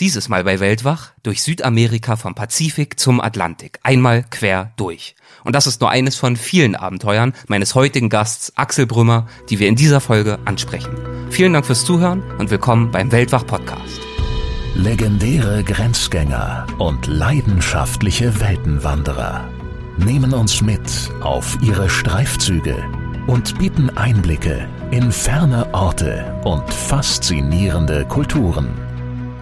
[0.00, 3.80] Dieses Mal bei Weltwach durch Südamerika vom Pazifik zum Atlantik.
[3.82, 5.16] Einmal quer durch.
[5.42, 9.66] Und das ist nur eines von vielen Abenteuern meines heutigen Gasts Axel Brümmer, die wir
[9.66, 10.94] in dieser Folge ansprechen.
[11.30, 14.00] Vielen Dank fürs Zuhören und willkommen beim Weltwach Podcast.
[14.76, 19.50] Legendäre Grenzgänger und leidenschaftliche Weltenwanderer
[19.96, 22.76] nehmen uns mit auf ihre Streifzüge
[23.26, 28.87] und bieten Einblicke in ferne Orte und faszinierende Kulturen.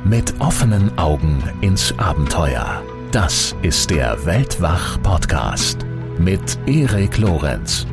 [0.08, 2.80] Mit offenen Augen ins Abenteuer.
[3.10, 5.84] Das ist der Weltwach-Podcast
[6.20, 7.88] mit Erik Lorenz.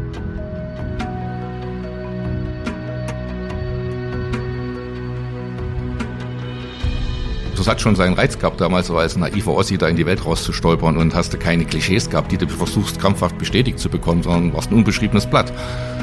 [7.58, 10.24] Das hat schon seinen Reiz gehabt damals, so als naiver Ossi da in die Welt
[10.24, 14.54] rauszustolpern und hast du keine Klischees gehabt, die du versuchst krampfhaft bestätigt zu bekommen, sondern
[14.54, 15.52] warst ein unbeschriebenes Blatt.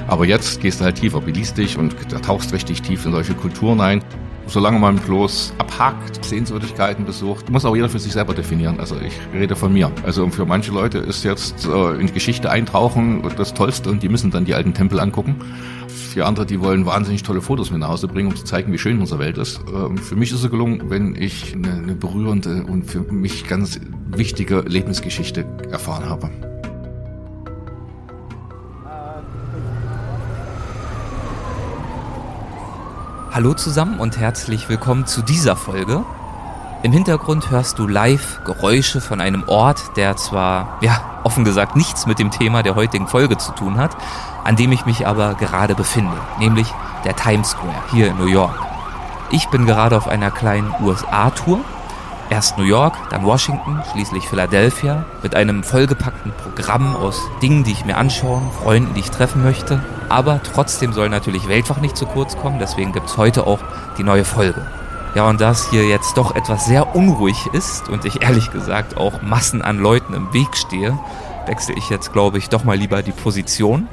[0.09, 3.35] Aber jetzt gehst du halt tiefer, beliest dich und da tauchst richtig tief in solche
[3.35, 4.03] Kulturen ein
[4.47, 8.81] solange man bloß abhakt, Sehenswürdigkeiten besucht, muss auch jeder für sich selber definieren.
[8.81, 9.91] Also ich rede von mir.
[10.05, 14.09] Also für manche Leute ist jetzt äh, in die Geschichte eintauchen das Tollste und die
[14.09, 15.37] müssen dann die alten Tempel angucken.
[15.89, 18.79] Für andere, die wollen wahnsinnig tolle Fotos mit nach Hause bringen, um zu zeigen, wie
[18.79, 19.61] schön unsere Welt ist.
[19.73, 23.81] Ähm, für mich ist es gelungen, wenn ich eine, eine berührende und für mich ganz
[24.09, 26.50] wichtige Lebensgeschichte erfahren habe.
[33.33, 36.05] Hallo zusammen und herzlich willkommen zu dieser Folge.
[36.83, 42.07] Im Hintergrund hörst du live Geräusche von einem Ort, der zwar, ja, offen gesagt nichts
[42.07, 43.97] mit dem Thema der heutigen Folge zu tun hat,
[44.43, 46.67] an dem ich mich aber gerade befinde, nämlich
[47.05, 48.59] der Times Square hier in New York.
[49.31, 51.61] Ich bin gerade auf einer kleinen USA-Tour
[52.31, 57.85] Erst New York, dann Washington, schließlich Philadelphia, mit einem vollgepackten Programm aus Dingen, die ich
[57.85, 59.83] mir anschauen, Freunden, die ich treffen möchte.
[60.11, 63.61] Aber trotzdem soll natürlich Weltfach nicht zu kurz kommen, deswegen gibt's heute auch
[63.97, 64.67] die neue Folge.
[65.15, 68.97] Ja, und da es hier jetzt doch etwas sehr unruhig ist und ich ehrlich gesagt
[68.97, 70.99] auch Massen an Leuten im Weg stehe,
[71.47, 73.89] wechsle ich jetzt, glaube ich, doch mal lieber die Position.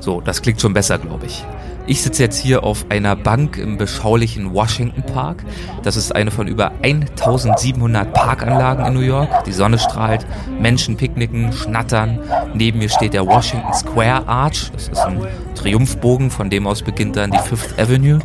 [0.00, 1.44] So, das klingt schon besser, glaube ich.
[1.88, 5.42] Ich sitze jetzt hier auf einer Bank im beschaulichen Washington Park.
[5.82, 9.44] Das ist eine von über 1700 Parkanlagen in New York.
[9.44, 10.26] Die Sonne strahlt,
[10.60, 12.18] Menschen picknicken, schnattern.
[12.52, 14.70] Neben mir steht der Washington Square Arch.
[14.70, 18.18] Das ist ein Triumphbogen, von dem aus beginnt dann die Fifth Avenue.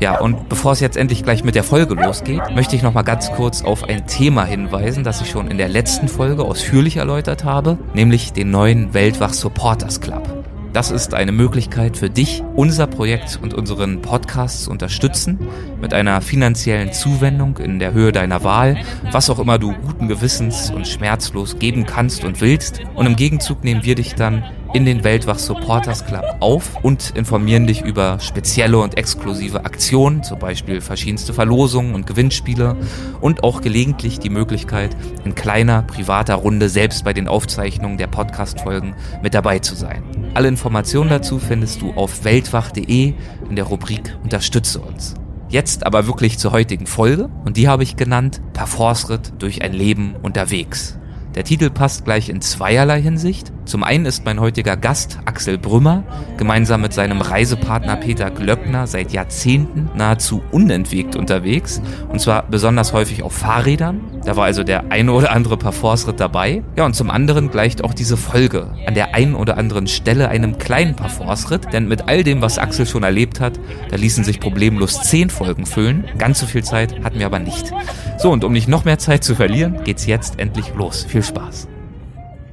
[0.00, 3.02] Ja, und bevor es jetzt endlich gleich mit der Folge losgeht, möchte ich noch mal
[3.02, 7.44] ganz kurz auf ein Thema hinweisen, das ich schon in der letzten Folge ausführlich erläutert
[7.44, 10.43] habe, nämlich den neuen Weltwach Supporters Club.
[10.74, 15.38] Das ist eine Möglichkeit für dich, unser Projekt und unseren Podcast zu unterstützen
[15.80, 18.78] mit einer finanziellen Zuwendung in der Höhe deiner Wahl,
[19.12, 22.80] was auch immer du guten Gewissens und schmerzlos geben kannst und willst.
[22.96, 24.42] Und im Gegenzug nehmen wir dich dann
[24.74, 30.40] in den Weltwach Supporters Club auf und informieren dich über spezielle und exklusive Aktionen, zum
[30.40, 32.76] Beispiel verschiedenste Verlosungen und Gewinnspiele
[33.20, 38.96] und auch gelegentlich die Möglichkeit, in kleiner privater Runde selbst bei den Aufzeichnungen der Podcast-Folgen
[39.22, 40.02] mit dabei zu sein.
[40.34, 43.14] Alle Informationen dazu findest du auf weltwach.de
[43.48, 45.14] in der Rubrik Unterstütze uns.
[45.50, 49.72] Jetzt aber wirklich zur heutigen Folge und die habe ich genannt Per Fortschritt durch ein
[49.72, 50.98] Leben unterwegs.
[51.34, 53.52] Der Titel passt gleich in zweierlei Hinsicht.
[53.64, 56.04] Zum einen ist mein heutiger Gast Axel Brümmer
[56.36, 63.24] gemeinsam mit seinem Reisepartner Peter Glöckner seit Jahrzehnten nahezu unentwegt unterwegs und zwar besonders häufig
[63.24, 64.00] auf Fahrrädern.
[64.24, 66.62] Da war also der eine oder andere Parforce-Ritt dabei.
[66.76, 70.58] Ja, und zum anderen gleicht auch diese Folge an der einen oder anderen Stelle einem
[70.58, 73.58] kleinen Parforce-Ritt, denn mit all dem, was Axel schon erlebt hat,
[73.90, 76.04] da ließen sich problemlos zehn Folgen füllen.
[76.16, 77.72] Ganz so viel Zeit hatten wir aber nicht.
[78.18, 81.04] So, und um nicht noch mehr Zeit zu verlieren, geht's jetzt endlich los.
[81.08, 81.68] Viel Spaß.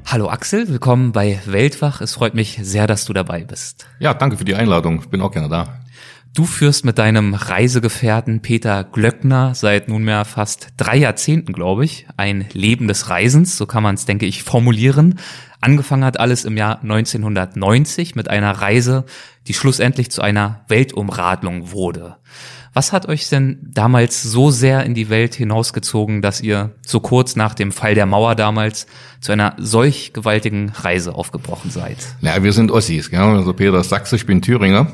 [0.06, 2.00] Hallo Axel, willkommen bei Weltwach.
[2.00, 3.86] Es freut mich sehr, dass du dabei bist.
[4.00, 5.00] Ja, danke für die Einladung.
[5.02, 5.80] Ich bin auch gerne da.
[6.34, 12.46] Du führst mit deinem Reisegefährten Peter Glöckner seit nunmehr fast drei Jahrzehnten, glaube ich, ein
[12.54, 15.20] Leben des Reisens, so kann man es, denke ich, formulieren.
[15.60, 19.04] Angefangen hat alles im Jahr 1990 mit einer Reise,
[19.48, 22.16] die schlussendlich zu einer Weltumradlung wurde.
[22.74, 27.36] Was hat euch denn damals so sehr in die Welt hinausgezogen, dass ihr so kurz
[27.36, 28.88] nach dem Fall der Mauer damals
[29.20, 31.98] zu einer solch gewaltigen Reise aufgebrochen seid?
[32.22, 33.20] Ja, wir sind Ossis, gell?
[33.20, 34.88] also Peter ist Sachse, ich bin Thüringer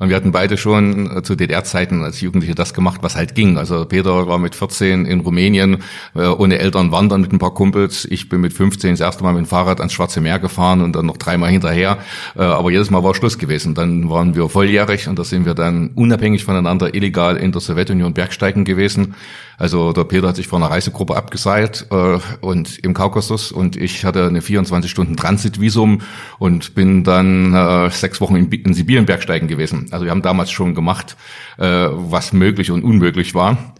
[0.00, 3.58] und wir hatten beide schon äh, zu DDR-Zeiten als Jugendliche das gemacht, was halt ging.
[3.58, 5.82] Also Peter war mit 14 in Rumänien
[6.14, 8.06] äh, ohne Eltern wandern mit ein paar Kumpels.
[8.06, 10.96] Ich bin mit 15 das erste Mal mit dem Fahrrad ans Schwarze Meer gefahren und
[10.96, 11.98] dann noch dreimal hinterher.
[12.34, 13.74] Äh, aber jedes Mal war Schluss gewesen.
[13.74, 18.14] Dann waren wir volljährig und da sind wir dann unabhängig voneinander illegal in der Sowjetunion
[18.14, 19.14] Bergsteigen gewesen.
[19.60, 24.06] Also der Peter hat sich vor einer Reisegruppe abgeseilt äh, und im Kaukasus und ich
[24.06, 26.00] hatte eine 24 Stunden Transitvisum
[26.38, 29.88] und bin dann äh, sechs Wochen in, in Sibirien Bergsteigen gewesen.
[29.90, 31.16] Also wir haben damals schon gemacht,
[31.58, 33.74] äh, was möglich und unmöglich war.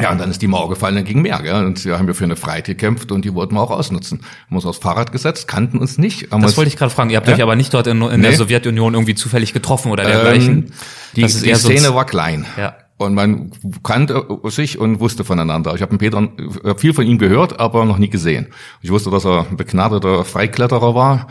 [0.00, 1.40] Ja, und dann ist die Mauer gefallen, dann ging mehr.
[1.40, 1.64] Gell?
[1.64, 4.22] Und wir haben ja für eine Freiheit gekämpft und die wollten wir auch ausnutzen.
[4.46, 6.32] Haben uns aufs Fahrrad gesetzt, kannten uns nicht.
[6.32, 7.10] das wollte ich gerade fragen.
[7.10, 7.34] Ihr habt ja?
[7.34, 8.28] euch aber nicht dort in, in nee.
[8.28, 10.66] der Sowjetunion irgendwie zufällig getroffen oder dergleichen.
[10.66, 10.72] Ähm,
[11.14, 12.44] die, die Szene war klein.
[12.56, 12.74] Ja.
[12.96, 13.50] Und man
[13.82, 15.74] kannte sich und wusste voneinander.
[15.74, 16.28] Ich habe Peter
[16.76, 18.46] viel von ihm gehört, aber noch nie gesehen.
[18.82, 21.26] Ich wusste, dass er ein begnadeter Freikletterer war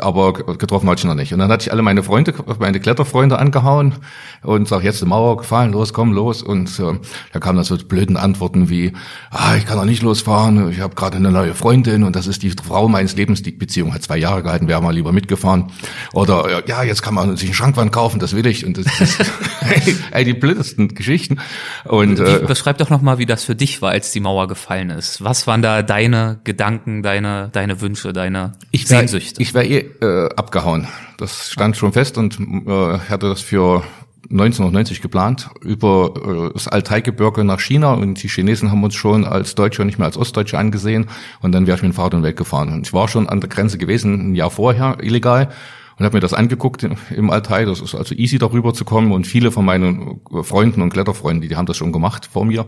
[0.00, 1.32] aber getroffen hatte ich noch nicht.
[1.32, 3.96] Und dann hatte ich alle meine Freunde, meine Kletterfreunde angehauen
[4.42, 6.42] und sag jetzt die Mauer gefallen, los, komm, los.
[6.42, 6.98] Und äh,
[7.32, 8.92] da kamen dann so blöden Antworten wie,
[9.30, 12.42] ah, ich kann doch nicht losfahren, ich habe gerade eine neue Freundin und das ist
[12.42, 15.72] die Frau meines Lebens, die Beziehung hat zwei Jahre gehalten, wäre mal lieber mitgefahren.
[16.12, 18.64] Oder ja, jetzt kann man sich einen Schrankwand kaufen, das will ich.
[18.64, 19.20] Und das ist
[20.12, 21.38] ey, die blödesten Geschichten.
[21.84, 25.22] Und äh, beschreib doch nochmal, wie das für dich war, als die Mauer gefallen ist.
[25.22, 29.42] Was waren da deine Gedanken, deine, deine Wünsche, deine ich wär, Sehnsüchte?
[29.42, 30.86] Ich wäre eh äh, abgehauen.
[31.18, 33.82] Das stand schon fest und äh, hatte das für
[34.30, 39.54] 1990 geplant, über äh, das Altaigebirge nach China und die Chinesen haben uns schon als
[39.54, 41.06] Deutsche und nicht mehr als Ostdeutsche angesehen
[41.40, 42.72] und dann wäre ich mit dem Fahrrad weggefahren.
[42.72, 45.50] Und ich war schon an der Grenze gewesen, ein Jahr vorher, illegal
[45.98, 47.64] und habe mir das angeguckt im Altai.
[47.64, 51.56] Das ist also easy darüber zu kommen und viele von meinen Freunden und Kletterfreunden, die
[51.56, 52.66] haben das schon gemacht vor mir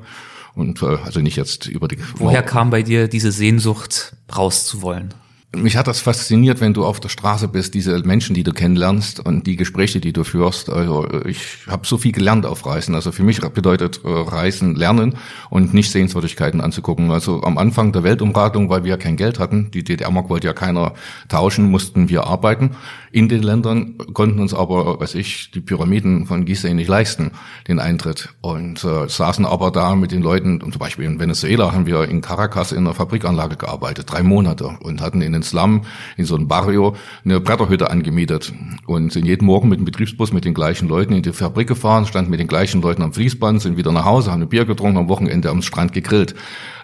[0.55, 1.99] und äh, also nicht jetzt über die.
[2.17, 5.15] Woher kam bei dir diese Sehnsucht rauszuwollen?
[5.57, 9.21] mich hat das fasziniert, wenn du auf der Straße bist, diese Menschen, die du kennenlernst
[9.21, 10.71] und die Gespräche, die du führst.
[10.71, 12.95] Also ich habe so viel gelernt auf Reisen.
[12.95, 15.17] Also für mich bedeutet äh, Reisen lernen
[15.51, 17.11] und nicht Sehenswürdigkeiten anzugucken.
[17.11, 20.53] Also am Anfang der Weltumradung, weil wir ja kein Geld hatten, die DDR-Mark wollte ja
[20.53, 20.95] keiner
[21.29, 22.73] tauschen, mussten wir arbeiten
[23.15, 27.31] in den Ländern, konnten uns aber, weiß ich, die Pyramiden von Gizeh nicht leisten,
[27.69, 28.31] den Eintritt.
[28.41, 32.09] Und äh, saßen aber da mit den Leuten, und zum Beispiel in Venezuela haben wir
[32.09, 35.83] in Caracas in einer Fabrikanlage gearbeitet, drei Monate und hatten in den Slum,
[36.17, 38.53] in so einem Barrio, eine Bretterhütte angemietet
[38.87, 42.07] und sind jeden Morgen mit dem Betriebsbus mit den gleichen Leuten in die Fabrik gefahren,
[42.07, 44.99] standen mit den gleichen Leuten am Fließband, sind wieder nach Hause, haben ein Bier getrunken,
[44.99, 46.35] am Wochenende am Strand gegrillt.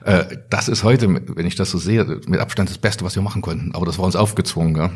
[0.04, 3.22] Äh, das ist heute, wenn ich das so sehe, mit Abstand das Beste, was wir
[3.22, 3.74] machen konnten.
[3.74, 4.76] Aber das war uns aufgezwungen.
[4.76, 4.90] Ja.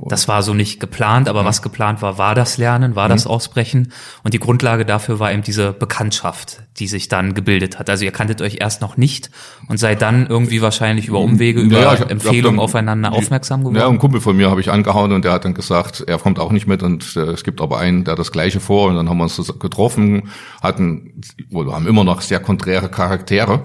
[0.00, 1.46] Das war so nicht geplant, aber mhm.
[1.46, 3.12] was geplant war, war das Lernen, war mhm.
[3.12, 3.92] das Ausbrechen.
[4.24, 7.88] Und die Grundlage dafür war eben diese Bekanntschaft, die sich dann gebildet hat.
[7.88, 9.30] Also ihr kanntet euch erst noch nicht
[9.68, 13.76] und seid dann irgendwie wahrscheinlich über Umwege, über ja, hab, Empfehlungen dann, aufeinander aufmerksam geworden.
[13.76, 16.40] Ja, ein Kumpel von mir habe ich angehauen und der hat dann gesagt, er kommt
[16.40, 18.88] auch nicht mit und äh, es gibt aber einen, der das Gleiche vor.
[18.88, 20.28] Und dann haben wir uns getroffen,
[20.60, 21.20] hatten,
[21.52, 23.62] oder haben immer noch sehr konträre Charaktere,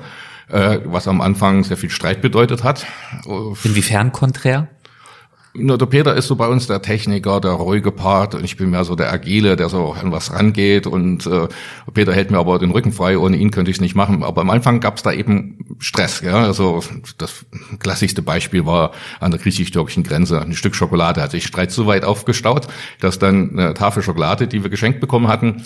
[0.49, 2.85] was am Anfang sehr viel Streit bedeutet hat.
[3.63, 4.67] Inwiefern konträr?
[5.55, 8.69] Na, der Peter ist so bei uns der Techniker, der ruhige Part und ich bin
[8.69, 11.47] mehr so der Agile, der so an was rangeht und äh,
[11.91, 14.23] Peter hält mir aber den Rücken frei, ohne ihn könnte ich es nicht machen.
[14.23, 16.21] Aber am Anfang gab es da eben Stress.
[16.21, 16.43] Ja?
[16.43, 16.83] Also
[17.17, 17.45] das
[17.79, 20.39] klassischste Beispiel war an der griechisch-türkischen Grenze.
[20.39, 22.67] Ein Stück Schokolade hat sich Streit so weit aufgestaut,
[22.99, 25.63] dass dann eine Tafel Schokolade, die wir geschenkt bekommen hatten,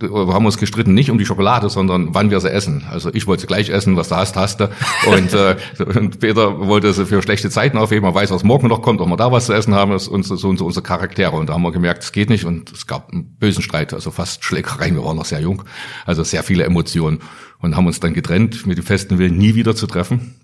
[0.00, 2.86] wir haben uns gestritten nicht um die Schokolade, sondern wann wir sie essen.
[2.90, 4.70] Also ich wollte sie gleich essen, was du hast, hast du.
[5.06, 5.56] Und, äh,
[5.98, 9.08] und Peter wollte sie für schlechte Zeiten aufheben, er weiß, was morgen noch kommt, ob
[9.08, 11.36] man da was zu essen haben, ist uns, so und so unsere Charaktere.
[11.36, 12.44] Und da haben wir gemerkt, es geht nicht.
[12.44, 14.94] Und es gab einen bösen Streit, also fast Schlägereien.
[14.94, 15.62] Wir waren noch sehr jung.
[16.04, 17.20] Also sehr viele Emotionen.
[17.58, 20.34] Und haben uns dann getrennt mit dem festen Willen, nie wieder zu treffen.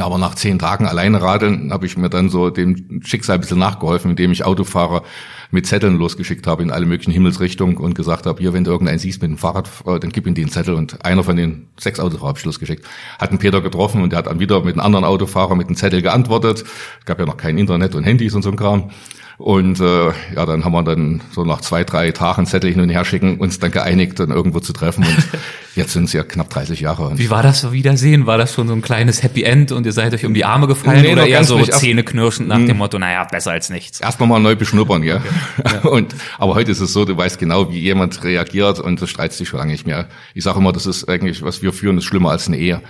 [0.00, 3.58] Aber nach zehn Tagen alleine radeln habe ich mir dann so dem Schicksal ein bisschen
[3.58, 5.02] nachgeholfen, indem ich Autofahrer
[5.50, 8.98] mit Zetteln losgeschickt habe in alle möglichen Himmelsrichtungen und gesagt habe, hier, wenn du irgendeinen
[8.98, 10.74] siehst mit dem Fahrrad, äh, dann gib ihm den Zettel.
[10.74, 12.84] Und einer von den sechs Autofahrern habe ich losgeschickt.
[13.18, 15.76] Hat einen Peter getroffen und der hat dann wieder mit einem anderen Autofahrer mit dem
[15.76, 16.64] Zettel geantwortet.
[16.98, 18.90] Es gab ja noch kein Internet und Handys und so ein Kram.
[19.38, 22.88] Und äh, ja, dann haben wir dann so nach zwei, drei Tagen Zettel hin und
[22.88, 25.04] her schicken, uns dann geeinigt, dann irgendwo zu treffen.
[25.04, 25.28] Und
[25.74, 27.18] jetzt sind es ja knapp 30 Jahre.
[27.18, 28.26] Wie war das so Wiedersehen?
[28.26, 30.66] War das schon so ein kleines Happy End und ihr seid euch um die Arme
[30.66, 32.78] gefallen nee, oder eher so zähneknirschend nach dem hm.
[32.78, 34.00] Motto, naja, besser als nichts?
[34.00, 35.16] Erstmal mal neu beschnuppern, ja.
[35.16, 35.74] Okay.
[35.74, 35.80] ja.
[35.90, 39.36] Und, aber heute ist es so, du weißt genau, wie jemand reagiert und das streitet
[39.36, 40.08] sich schon lange nicht mehr.
[40.32, 42.80] Ich sage immer, das ist eigentlich, was wir führen, ist schlimmer als eine Ehe.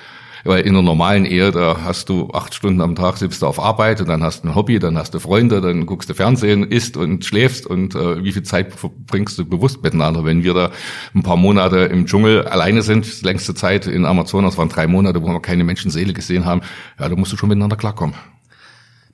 [0.46, 3.58] Weil in einer normalen Ehe, da hast du acht Stunden am Tag, sitzt du auf
[3.60, 6.64] Arbeit und dann hast du ein Hobby, dann hast du Freunde, dann guckst du Fernsehen,
[6.64, 10.24] isst und schläfst und äh, wie viel Zeit verbringst du bewusst miteinander.
[10.24, 10.70] Wenn wir da
[11.14, 15.26] ein paar Monate im Dschungel alleine sind, längste Zeit in Amazonas waren drei Monate, wo
[15.26, 16.62] wir keine Menschenseele gesehen haben,
[16.98, 18.14] ja, da musst du schon miteinander klarkommen.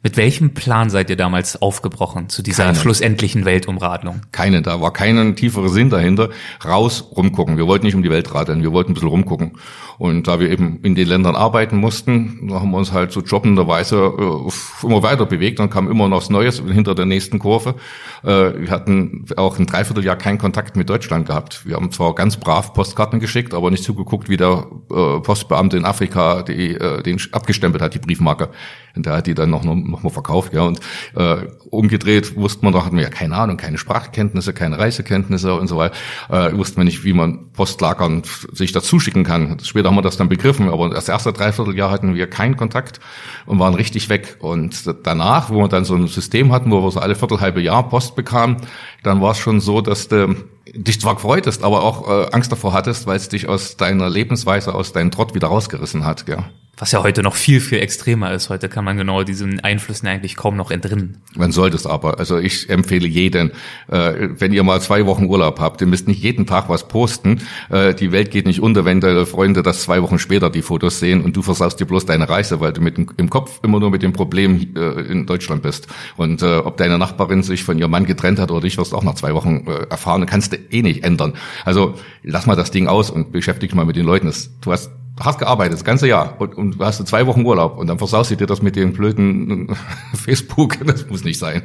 [0.05, 2.77] Mit welchem Plan seid ihr damals aufgebrochen zu dieser Keine.
[2.77, 4.23] schlussendlichen Weltumradlung?
[4.33, 6.31] Keine, da war kein tieferer Sinn dahinter.
[6.65, 7.57] Raus, rumgucken.
[7.57, 9.53] Wir wollten nicht um die Welt radeln, wir wollten ein bisschen rumgucken.
[9.99, 13.21] Und da wir eben in den Ländern arbeiten mussten, da haben wir uns halt so
[13.21, 15.61] jobbenderweise äh, immer weiter bewegt.
[15.61, 17.77] Dann kam immer noch was Neues hinter der nächsten Kurve.
[18.25, 21.65] Äh, wir hatten auch ein Dreivierteljahr keinen Kontakt mit Deutschland gehabt.
[21.65, 25.85] Wir haben zwar ganz brav Postkarten geschickt, aber nicht zugeguckt, wie der äh, Postbeamte in
[25.85, 28.49] Afrika die, äh, den abgestempelt hat, die Briefmarke.
[28.95, 30.63] Und der hat die dann noch, noch mal verkauft, ja.
[30.63, 30.81] Und
[31.15, 35.69] äh, umgedreht wusste man, da hatten wir ja keine Ahnung, keine Sprachkenntnisse, keine Reisekenntnisse und
[35.69, 35.95] so weiter.
[36.29, 38.23] Äh, wussten wir nicht, wie man Postlagern
[38.53, 39.59] sich dazu schicken kann.
[39.63, 43.01] Später haben wir das dann begriffen, aber das erste Dreivierteljahr hatten wir keinen Kontakt
[43.47, 44.37] und waren richtig weg.
[44.41, 47.89] Und danach, wo wir dann so ein System hatten, wo wir so alle Viertelhalbe Jahr
[47.89, 48.59] Post bekamen,
[49.03, 50.37] dann war es schon so, dass du
[50.75, 54.09] dich zwar gefreut hast, aber auch äh, Angst davor hattest, weil es dich aus deiner
[54.09, 56.27] Lebensweise, aus deinem Trott wieder rausgerissen hat.
[56.27, 56.45] Gell?
[56.83, 58.51] Was ja heute noch viel, viel extremer ist.
[58.51, 61.19] Heute kann man genau diesen Einflüssen eigentlich kaum noch entrinnen.
[61.37, 62.19] Man sollte es aber.
[62.19, 63.53] Also ich empfehle jeden,
[63.87, 67.43] äh, wenn ihr mal zwei Wochen Urlaub habt, ihr müsst nicht jeden Tag was posten.
[67.71, 70.99] Äh, die Welt geht nicht unter, wenn deine Freunde das zwei Wochen später die Fotos
[70.99, 73.79] sehen und du versaust dir bloß deine Reise, weil du mit dem, im Kopf immer
[73.79, 75.87] nur mit dem Problem äh, in Deutschland bist.
[76.17, 78.97] Und äh, ob deine Nachbarin sich von ihrem Mann getrennt hat oder nicht, wirst du
[78.97, 80.27] auch nach zwei Wochen äh, erfahren.
[80.27, 81.35] Kannst du eh nicht ändern.
[81.65, 84.33] Also lass mal das Ding aus und beschäftige dich mal mit den Leuten.
[84.63, 87.87] Du hast hast gearbeitet, das ganze Jahr, und, und hast du zwei Wochen Urlaub und
[87.87, 89.77] dann versaust du dir das mit dem blöden
[90.15, 91.63] Facebook, das muss nicht sein.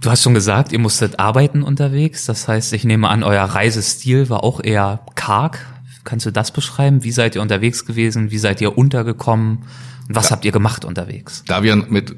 [0.00, 2.24] Du hast schon gesagt, ihr musstet arbeiten unterwegs.
[2.24, 5.58] Das heißt, ich nehme an, euer Reisestil war auch eher karg.
[6.04, 7.02] Kannst du das beschreiben?
[7.02, 8.30] Wie seid ihr unterwegs gewesen?
[8.30, 9.64] Wie seid ihr untergekommen?
[10.08, 11.42] Und was da, habt ihr gemacht unterwegs?
[11.48, 12.14] Da wir mit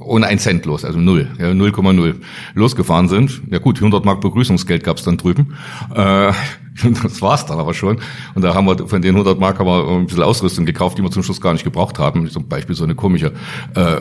[0.00, 2.16] ohne ein Cent los, also null, ja, 0,0
[2.54, 3.42] losgefahren sind.
[3.48, 5.54] Ja gut, 100 Mark Begrüßungsgeld gab's dann drüben.
[5.94, 6.32] Äh,
[7.02, 8.00] das war's dann aber schon.
[8.34, 11.02] Und da haben wir von den 100 Mark haben wir ein bisschen Ausrüstung gekauft, die
[11.02, 12.28] wir zum Schluss gar nicht gebraucht haben.
[12.28, 13.32] Zum Beispiel so eine komische
[13.74, 14.00] äh,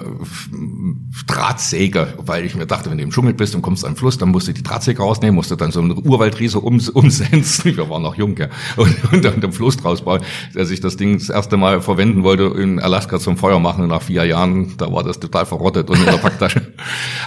[1.28, 4.18] Drahtsäge, weil ich mir dachte, wenn du im Dschungel bist und kommst an den Fluss,
[4.18, 7.78] dann musst du die Drahtsäge rausnehmen, musst du dann so eine Urwaldriese um, umsetzen.
[7.78, 8.48] Wir waren noch jung, ja.
[8.76, 10.22] Und, und dann den Fluss draus bauen,
[10.54, 13.88] dass ich das Ding das erste Mal verwenden wollte in Alaska zum Feuer machen.
[13.88, 16.74] Nach vier Jahren, da war das total verrottet und in der Packtasche.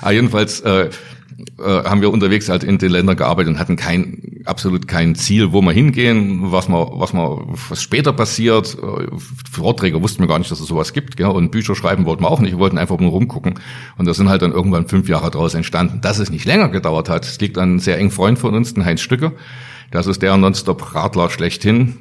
[0.00, 0.90] Aber jedenfalls äh,
[1.58, 5.52] äh, haben wir unterwegs halt in den Ländern gearbeitet und hatten kein, absolut kein Ziel,
[5.52, 8.76] wo wir hingehen, was man, was man, was später passiert.
[8.76, 9.08] Äh,
[9.50, 11.26] Vorträge wussten wir gar nicht, dass es sowas gibt, gell?
[11.26, 13.54] und Bücher schreiben wollten wir auch nicht, wir wollten einfach nur rumgucken.
[13.98, 16.00] Und da sind halt dann irgendwann fünf Jahre daraus entstanden.
[16.00, 18.74] Dass es nicht länger gedauert hat, es liegt an einem sehr engen Freund von uns,
[18.74, 19.32] den Heinz Stücke.
[19.90, 21.98] Das ist der Nonstop-Radler schlechthin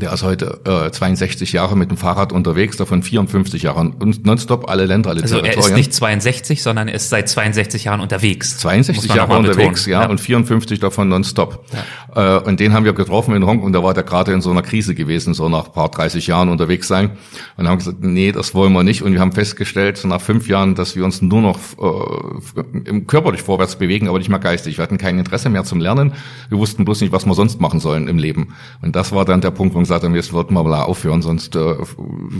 [0.00, 4.68] der ist heute äh, 62 Jahre mit dem Fahrrad unterwegs, davon 54 Jahre und nonstop
[4.68, 5.58] alle Länder, alle also Territorien.
[5.58, 8.58] Also er ist nicht 62, sondern er ist seit 62 Jahren unterwegs.
[8.58, 11.64] 62 Jahre unterwegs, ja, ja, und 54 davon nonstop.
[11.72, 12.38] Ja.
[12.38, 14.50] Äh, und den haben wir getroffen in Hongkong und da war der gerade in so
[14.50, 17.10] einer Krise gewesen, so nach paar 30 Jahren unterwegs sein.
[17.56, 19.02] Und haben gesagt, nee, das wollen wir nicht.
[19.02, 23.42] Und wir haben festgestellt, nach fünf Jahren, dass wir uns nur noch äh, im körperlich
[23.42, 24.78] vorwärts bewegen, aber nicht mehr geistig.
[24.78, 26.12] Wir hatten kein Interesse mehr zum Lernen.
[26.48, 28.54] Wir wussten bloß nicht, was wir sonst machen sollen im Leben.
[28.82, 31.74] Und das war dann der Punkt, wo gesagt haben, jetzt wird mal aufhören, sonst äh,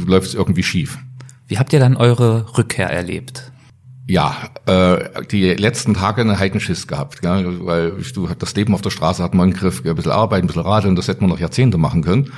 [0.07, 0.99] läuft es irgendwie schief.
[1.47, 3.51] Wie habt ihr dann eure Rückkehr erlebt?
[4.07, 4.37] Ja,
[4.67, 7.67] äh, die letzten Tage einen Heidenschiss gehabt, gell?
[7.67, 9.93] weil du, das Leben auf der Straße hat man im Griff, gell?
[9.93, 12.33] ein bisschen arbeiten, ein bisschen radeln, das hätte man noch Jahrzehnte machen können.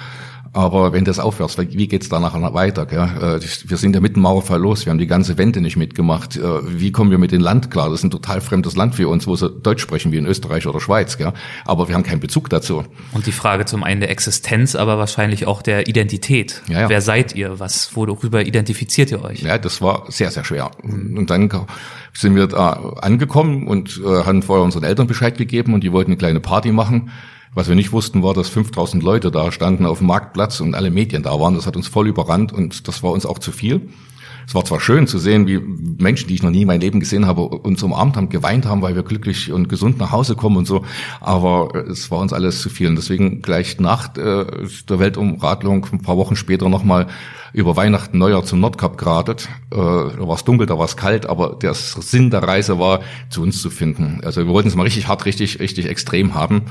[0.53, 2.85] Aber wenn das aufhörst, wie geht's danach weiter?
[2.85, 2.99] Gell?
[3.01, 6.37] Äh, wir sind ja mit dem Mauerfall los, wir haben die ganze Wende nicht mitgemacht.
[6.37, 7.89] Äh, wie kommen wir mit dem Land klar?
[7.89, 10.67] Das ist ein total fremdes Land für uns, wo sie Deutsch sprechen wie in Österreich
[10.67, 11.19] oder Schweiz.
[11.19, 11.33] Gell?
[11.65, 12.85] Aber wir haben keinen Bezug dazu.
[13.13, 16.63] Und die Frage zum einen der Existenz, aber wahrscheinlich auch der Identität.
[16.69, 16.89] Ja, ja.
[16.89, 17.61] Wer seid ihr?
[17.61, 19.43] Was, worüber identifiziert ihr euch?
[19.43, 20.73] Ja, das war sehr, sehr schwer.
[20.83, 21.49] Und dann
[22.13, 26.11] sind wir da angekommen und äh, haben vorher unseren Eltern Bescheid gegeben und die wollten
[26.11, 27.11] eine kleine Party machen.
[27.55, 30.91] Was wir nicht wussten, war, dass 5000 Leute da standen auf dem Marktplatz und alle
[30.91, 31.55] Medien da waren.
[31.55, 33.89] Das hat uns voll überrannt und das war uns auch zu viel.
[34.47, 36.99] Es war zwar schön zu sehen, wie Menschen, die ich noch nie in meinem Leben
[36.99, 40.57] gesehen habe, uns umarmt haben, geweint haben, weil wir glücklich und gesund nach Hause kommen
[40.57, 40.85] und so,
[41.21, 42.89] aber es war uns alles zu viel.
[42.89, 44.47] Und deswegen gleich nach äh,
[44.89, 47.07] der Weltumradlung, ein paar Wochen später nochmal
[47.53, 49.49] über Weihnachten, Neujahr zum Nordkap geradet.
[49.71, 53.01] Äh, da war es dunkel, da war es kalt, aber der Sinn der Reise war,
[53.29, 54.21] zu uns zu finden.
[54.25, 56.63] Also wir wollten es mal richtig hart, richtig, richtig extrem haben.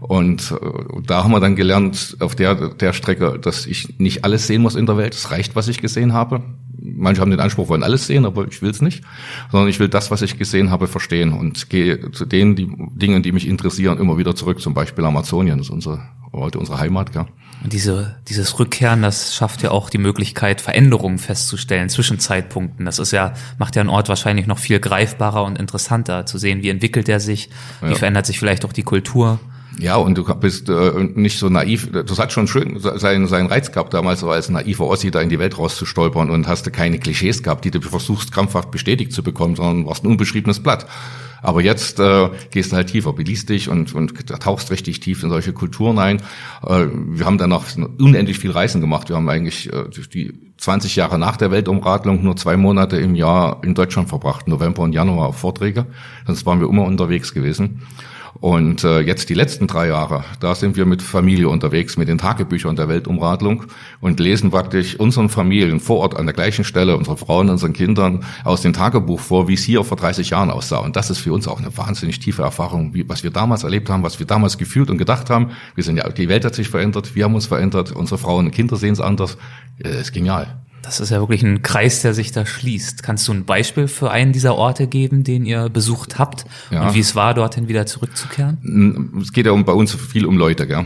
[0.00, 4.46] Und äh, da haben wir dann gelernt auf der, der Strecke, dass ich nicht alles
[4.46, 5.14] sehen muss in der Welt.
[5.14, 6.42] Es reicht, was ich gesehen habe.
[6.76, 9.02] Manche haben den Anspruch, wollen alles sehen, aber ich will es nicht.
[9.50, 13.22] Sondern ich will das, was ich gesehen habe, verstehen und gehe zu den die Dingen,
[13.22, 14.60] die mich interessieren, immer wieder zurück.
[14.60, 17.14] Zum Beispiel Amazonien, das ist unsere, heute unsere Heimat.
[17.14, 17.26] Ja.
[17.62, 22.84] Und diese, dieses Rückkehren, das schafft ja auch die Möglichkeit, Veränderungen festzustellen zwischen Zeitpunkten.
[22.84, 26.62] Das ist ja, macht ja einen Ort wahrscheinlich noch viel greifbarer und interessanter zu sehen,
[26.62, 27.48] wie entwickelt er sich,
[27.80, 27.94] wie ja.
[27.94, 29.40] verändert sich vielleicht auch die Kultur.
[29.78, 31.90] Ja, und du bist äh, nicht so naiv.
[31.90, 35.28] Das hat schon schön seinen, seinen Reiz gehabt damals, so als naiver Ossi da in
[35.28, 39.22] die Welt rauszustolpern und hast du keine Klischees gehabt, die du versuchst krampfhaft bestätigt zu
[39.22, 40.86] bekommen, sondern warst ein unbeschriebenes Blatt.
[41.42, 45.28] Aber jetzt äh, gehst du halt tiefer, beliest dich und, und tauchst richtig tief in
[45.28, 46.22] solche Kulturen ein.
[46.66, 47.64] Äh, wir haben danach
[47.98, 49.10] unendlich viel Reisen gemacht.
[49.10, 53.62] Wir haben eigentlich äh, die 20 Jahre nach der Weltumradlung nur zwei Monate im Jahr
[53.62, 55.84] in Deutschland verbracht, November und Januar auf Vorträge.
[56.26, 57.82] Sonst waren wir immer unterwegs gewesen.
[58.40, 62.18] Und äh, jetzt die letzten drei Jahre, da sind wir mit Familie unterwegs, mit den
[62.18, 63.64] Tagebüchern der Weltumradlung
[64.00, 68.24] und lesen praktisch unseren Familien vor Ort an der gleichen Stelle, unsere Frauen, unseren Kindern
[68.42, 70.78] aus dem Tagebuch vor, wie es hier vor 30 Jahren aussah.
[70.78, 73.88] Und das ist für uns auch eine wahnsinnig tiefe Erfahrung, wie, was wir damals erlebt
[73.88, 75.50] haben, was wir damals gefühlt und gedacht haben.
[75.74, 78.52] Wir sind ja, die Welt hat sich verändert, wir haben uns verändert, unsere Frauen und
[78.52, 79.38] Kinder sehen es anders.
[79.78, 80.64] Das ist genial.
[80.84, 83.02] Das ist ja wirklich ein Kreis, der sich da schließt.
[83.02, 86.86] Kannst du ein Beispiel für einen dieser Orte geben, den ihr besucht habt ja.
[86.86, 89.18] und wie es war, dorthin wieder zurückzukehren?
[89.22, 90.66] Es geht ja um, bei uns viel um Leute.
[90.66, 90.84] Gell?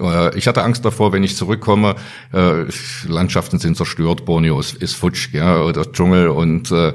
[0.00, 1.94] Äh, ich hatte Angst davor, wenn ich zurückkomme,
[2.32, 2.64] äh,
[3.06, 6.92] Landschaften sind zerstört, Borneo ist, ist futsch, ja, oder Dschungel und äh,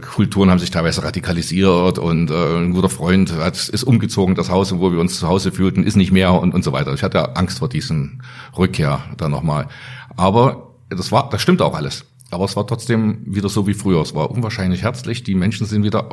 [0.00, 4.76] Kulturen haben sich teilweise radikalisiert und äh, ein guter Freund hat, ist umgezogen, das Haus,
[4.78, 6.94] wo wir uns zu Hause fühlten, ist nicht mehr und, und so weiter.
[6.94, 8.22] Ich hatte Angst vor diesen
[8.56, 9.68] Rückkehr da nochmal.
[10.16, 12.04] Aber das war, das stimmt auch alles.
[12.30, 14.00] Aber es war trotzdem wieder so wie früher.
[14.00, 15.22] Es war unwahrscheinlich herzlich.
[15.22, 16.08] Die Menschen sind wieder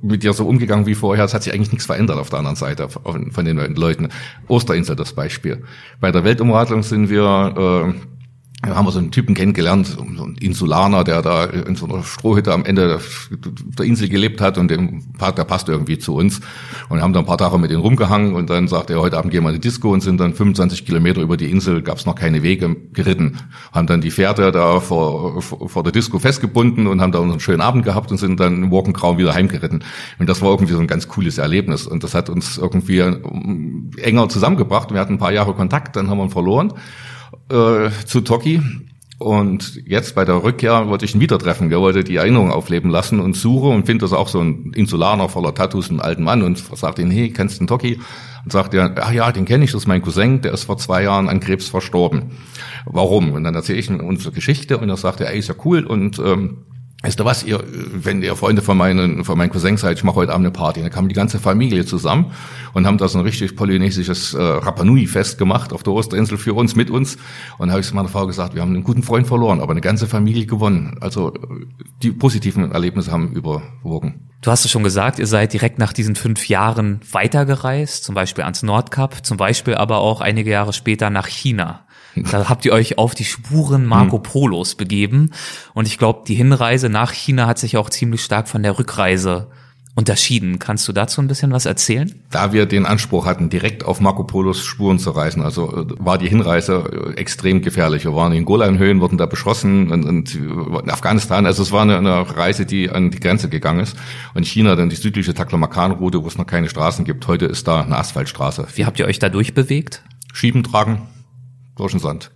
[0.00, 1.24] mit dir so umgegangen wie vorher.
[1.24, 4.08] Es hat sich eigentlich nichts verändert auf der anderen Seite von den Leuten.
[4.46, 5.64] Osterinsel das Beispiel.
[6.00, 8.21] Bei der Weltumradlung sind wir äh,
[8.70, 12.04] da haben wir so einen Typen kennengelernt, so einen Insulaner, der da in so einer
[12.04, 13.00] Strohhütte am Ende
[13.76, 16.40] der Insel gelebt hat und dem, der passt irgendwie zu uns.
[16.88, 19.18] Und wir haben da ein paar Tage mit ihm rumgehangen und dann sagte er, heute
[19.18, 21.98] Abend gehen wir in die Disco und sind dann 25 Kilometer über die Insel, gab
[21.98, 23.38] es noch keine Wege, geritten.
[23.72, 27.62] Haben dann die Pferde da vor, vor der Disco festgebunden und haben da einen schönen
[27.62, 29.82] Abend gehabt und sind dann im Morgengrauen wieder heimgeritten.
[30.20, 34.28] Und das war irgendwie so ein ganz cooles Erlebnis und das hat uns irgendwie enger
[34.28, 34.92] zusammengebracht.
[34.92, 36.72] Wir hatten ein paar Jahre Kontakt, dann haben wir ihn verloren
[37.50, 38.60] äh, zu Toki.
[39.18, 41.70] Und jetzt bei der Rückkehr wollte ich ihn wieder treffen.
[41.70, 45.28] Er wollte die Erinnerung aufleben lassen und suche und finde das auch so ein Insulaner
[45.28, 48.00] voller Tattoos, einen alten Mann und sagt ihn, hey, kennst du den Toki?
[48.44, 50.76] Und sagt er, ach ja, den kenne ich, das ist mein Cousin, der ist vor
[50.76, 52.32] zwei Jahren an Krebs verstorben.
[52.84, 53.30] Warum?
[53.30, 56.18] Und dann erzähle ich ihm unsere Geschichte und er sagt, ey, ist ja cool und
[56.18, 56.64] ähm,
[57.02, 60.16] Weißt du was, ihr, wenn ihr Freunde von meinen, von meinen Cousins seid, ich mache
[60.16, 60.82] heute Abend eine Party.
[60.82, 62.30] Dann kam die ganze Familie zusammen
[62.74, 66.76] und haben da so ein richtig polynesisches äh, Rapanui-Fest gemacht auf der Osterinsel für uns,
[66.76, 67.16] mit uns.
[67.58, 69.72] Und da habe ich zu meiner Frau gesagt, wir haben einen guten Freund verloren, aber
[69.72, 70.96] eine ganze Familie gewonnen.
[71.00, 71.34] Also
[72.02, 74.28] die positiven Erlebnisse haben überwogen.
[74.40, 78.44] Du hast es schon gesagt, ihr seid direkt nach diesen fünf Jahren weitergereist, zum Beispiel
[78.44, 81.84] ans Nordkap, zum Beispiel aber auch einige Jahre später nach China.
[82.16, 84.22] Da habt ihr euch auf die Spuren Marco hm.
[84.22, 85.30] Polos begeben.
[85.74, 89.48] Und ich glaube, die Hinreise nach China hat sich auch ziemlich stark von der Rückreise
[89.94, 90.58] unterschieden.
[90.58, 92.14] Kannst du dazu ein bisschen was erzählen?
[92.30, 96.16] Da wir den Anspruch hatten, direkt auf Marco Polos Spuren zu reisen, also äh, war
[96.16, 98.04] die Hinreise äh, extrem gefährlich.
[98.04, 101.44] Wir waren in Golanhöhen, wurden da beschossen und, und in Afghanistan.
[101.44, 103.96] Also es war eine, eine, Reise, die an die Grenze gegangen ist.
[104.32, 107.26] Und China dann die südliche Taklamakan-Route, wo es noch keine Straßen gibt.
[107.26, 108.68] Heute ist da eine Asphaltstraße.
[108.74, 110.02] Wie habt ihr euch da durchbewegt?
[110.32, 111.02] Schieben tragen
[111.82, 112.30] durch den Sand.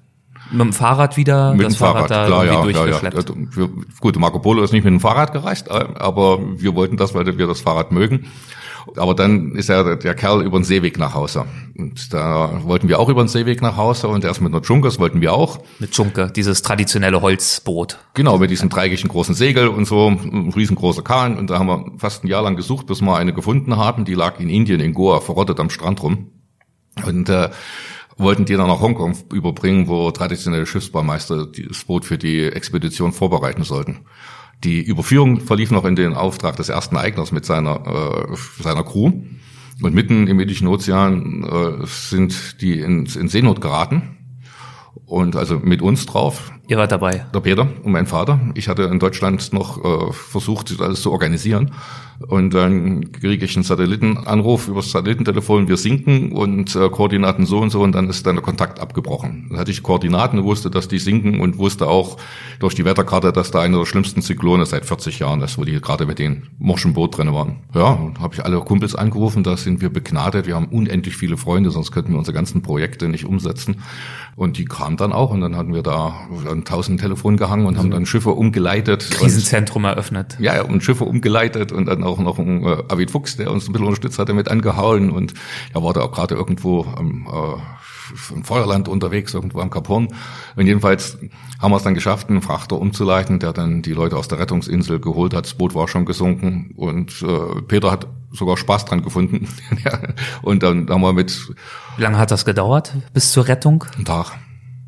[0.51, 1.55] Mit dem Fahrrad wieder?
[1.55, 3.11] Mit dem Fahrrad, Fahrrad klar, ja, ja, ja.
[3.11, 3.35] Also,
[4.01, 7.27] gut, Marco Polo ist nicht mit dem Fahrrad gereist, äh, aber wir wollten das, weil
[7.39, 8.27] wir das Fahrrad mögen.
[8.97, 11.45] Aber dann ist ja der, der Kerl über den Seeweg nach Hause.
[11.77, 14.87] Und da wollten wir auch über den Seeweg nach Hause und erst mit einer Junke,
[14.87, 15.59] das wollten wir auch.
[15.81, 17.99] Mit Junke, dieses traditionelle Holzboot.
[18.15, 21.37] Genau, mit diesem dreieckigen großen Segel und so, ein riesengroßer Kahn.
[21.37, 24.05] Und da haben wir fast ein Jahr lang gesucht, bis wir eine gefunden haben.
[24.05, 26.31] Die lag in Indien, in Goa, verrottet am Strand rum.
[27.05, 27.51] Und äh,
[28.19, 33.63] wollten die dann nach Hongkong überbringen, wo traditionelle Schiffsbaumeister das Boot für die Expedition vorbereiten
[33.63, 34.01] sollten.
[34.65, 39.13] Die Überführung verlief noch in den Auftrag des ersten Eigners mit seiner, äh, seiner Crew.
[39.83, 44.17] Und mitten im Indischen Ozean äh, sind die in, in Seenot geraten.
[45.05, 46.53] Und also mit uns drauf.
[46.69, 47.27] Ihr wart dabei.
[47.33, 48.41] Der Peter und mein Vater.
[48.55, 51.71] Ich hatte in Deutschland noch äh, versucht, alles zu organisieren.
[52.29, 57.59] Und dann kriege ich einen Satellitenanruf über das Satellitentelefon, wir sinken und äh, Koordinaten so
[57.59, 59.47] und so und dann ist dann der Kontakt abgebrochen.
[59.51, 62.17] Dann hatte ich Koordinaten, wusste, dass die sinken und wusste auch
[62.59, 65.79] durch die Wetterkarte, dass da einer der schlimmsten Zyklone seit 40 Jahren ist, wo die
[65.81, 67.57] gerade mit den morschen Boot drin waren.
[67.75, 71.37] Ja, und habe ich alle Kumpels angerufen, da sind wir begnadet, wir haben unendlich viele
[71.37, 73.83] Freunde, sonst könnten wir unsere ganzen Projekte nicht umsetzen.
[74.37, 76.15] Und die kamen dann auch und dann hatten wir da
[76.57, 79.11] an tausend Telefonen gehangen und also haben dann Schiffe umgeleitet.
[79.11, 80.37] Krisenzentrum eröffnet.
[80.41, 83.73] Ja, und Schiffe umgeleitet und dann auch noch ein äh, Avid Fuchs, der uns ein
[83.73, 85.35] bisschen unterstützt hatte, mit angehauen und
[85.73, 87.61] er war da auch gerade irgendwo am äh,
[88.33, 90.09] im Feuerland unterwegs, irgendwo am Cap Horn.
[90.55, 91.19] Und jedenfalls
[91.59, 95.01] haben wir es dann geschafft, einen Frachter umzuleiten, der dann die Leute aus der Rettungsinsel
[95.01, 95.47] geholt hat.
[95.47, 99.49] Das Boot war schon gesunken und äh, Peter hat sogar Spaß dran gefunden.
[100.43, 101.37] und dann haben wir mit...
[101.97, 103.85] Wie lange hat das gedauert bis zur Rettung?
[103.99, 104.33] Ein Tag.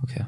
[0.02, 0.24] Okay.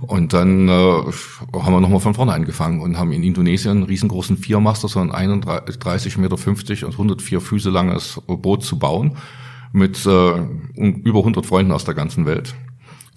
[0.00, 4.36] Und dann äh, haben wir nochmal von vorne angefangen und haben in Indonesien einen riesengroßen
[4.36, 9.16] Viermaster, so ein 31,50 Meter und 104 Füße langes Boot zu bauen
[9.72, 10.38] mit äh,
[10.76, 12.54] über 100 Freunden aus der ganzen Welt.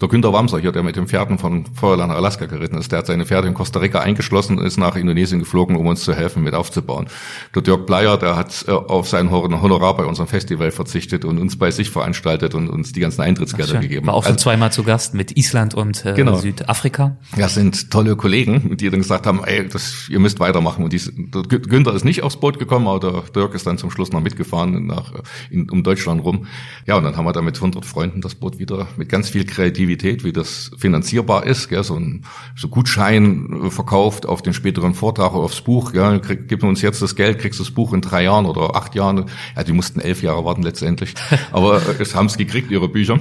[0.02, 2.98] Der Günter Wamser hier, der mit den Pferden von Feuerland nach Alaska geritten ist, der
[2.98, 6.12] hat seine Pferde in Costa Rica eingeschlossen und ist nach Indonesien geflogen, um uns zu
[6.12, 7.06] helfen, mit aufzubauen.
[7.54, 11.56] Der Dirk Bleier, der hat äh, auf sein Honorar bei unserem Festival verzichtet und uns
[11.56, 14.08] bei sich veranstaltet und uns die ganzen Eintrittsgelder gegeben.
[14.08, 16.34] War auch schon also, zweimal zu Gast mit Island und äh, genau.
[16.34, 17.16] Südafrika.
[17.36, 20.82] Das sind tolle Kollegen, die dann gesagt haben, ey, das, ihr müsst weitermachen.
[20.82, 23.92] Und dies, der Günther ist nicht aufs Boot gekommen, aber der Dirk ist dann zum
[23.92, 25.12] Schluss noch mitgefahren nach,
[25.48, 26.46] in, um Deutschland rum.
[26.88, 29.44] Ja, und dann haben wir da mit 100 Freunden das Boot wieder mit ganz viel
[29.44, 32.24] Kreativität, wie das finanzierbar ist, gell, so ein
[32.56, 37.02] so Gutschein verkauft auf den späteren Vortrag oder aufs Buch, ja, krieg, gib uns jetzt
[37.02, 39.26] das Geld, kriegst das Buch in drei Jahren oder acht Jahren.
[39.56, 41.14] Ja, die mussten elf Jahre warten letztendlich,
[41.52, 43.18] aber es haben es gekriegt, ihre Bücher,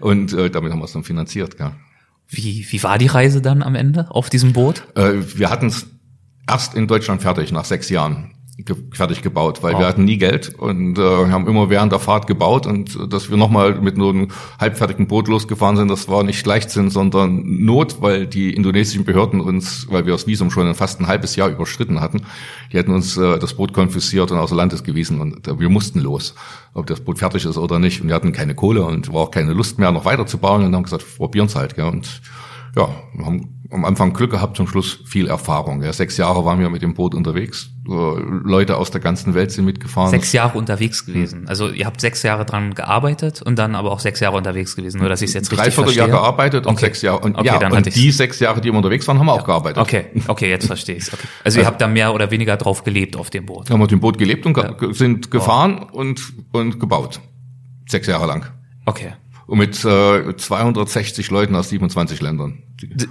[0.00, 1.56] und äh, damit haben wir es dann finanziert.
[1.56, 1.72] Gell.
[2.28, 4.84] Wie, wie war die Reise dann am Ende auf diesem Boot?
[4.94, 5.86] Äh, wir hatten es
[6.48, 8.35] erst in Deutschland fertig nach sechs Jahren
[8.92, 9.80] fertig gebaut, weil wow.
[9.80, 13.28] wir hatten nie Geld und äh, haben immer während der Fahrt gebaut und äh, dass
[13.28, 18.00] wir nochmal mit nur einem halbfertigen Boot losgefahren sind, das war nicht Leichtsinn, sondern Not,
[18.00, 22.00] weil die indonesischen Behörden uns, weil wir das Visum schon fast ein halbes Jahr überschritten
[22.00, 22.22] hatten,
[22.72, 26.00] die hätten uns äh, das Boot konfisziert und außer Landes gewiesen und äh, wir mussten
[26.00, 26.34] los,
[26.72, 29.30] ob das Boot fertig ist oder nicht und wir hatten keine Kohle und war auch
[29.30, 31.84] keine Lust mehr, noch weiter zu bauen und haben gesagt, probieren's halt, gell?
[31.84, 32.22] und
[32.74, 32.88] ja,
[33.22, 35.82] haben am Anfang Glück gehabt, zum Schluss viel Erfahrung.
[35.82, 37.70] Ja, sechs Jahre waren wir mit dem Boot unterwegs.
[37.86, 40.10] Leute aus der ganzen Welt sind mitgefahren.
[40.10, 41.46] Sechs Jahre unterwegs gewesen.
[41.48, 44.98] Also ihr habt sechs Jahre dran gearbeitet und dann aber auch sechs Jahre unterwegs gewesen,
[45.00, 45.84] nur dass ich es jetzt richtig verstehe.
[45.84, 46.86] Dreiviertel Jahr gearbeitet und okay.
[46.86, 47.20] sechs Jahre.
[47.20, 49.40] Und, okay, ja, dann und die sechs Jahre, die wir unterwegs waren, haben wir ja.
[49.40, 49.78] auch gearbeitet.
[49.78, 51.26] Okay, okay, jetzt verstehe ich okay.
[51.44, 53.68] Also ihr habt da mehr oder weniger drauf gelebt auf dem Boot.
[53.68, 54.74] Wir haben auf dem Boot gelebt und ja.
[54.92, 55.98] sind gefahren oh.
[55.98, 56.20] und,
[56.52, 57.20] und gebaut.
[57.88, 58.46] Sechs Jahre lang.
[58.84, 59.12] Okay
[59.46, 62.62] und mit äh, 260 Leuten aus 27 Ländern.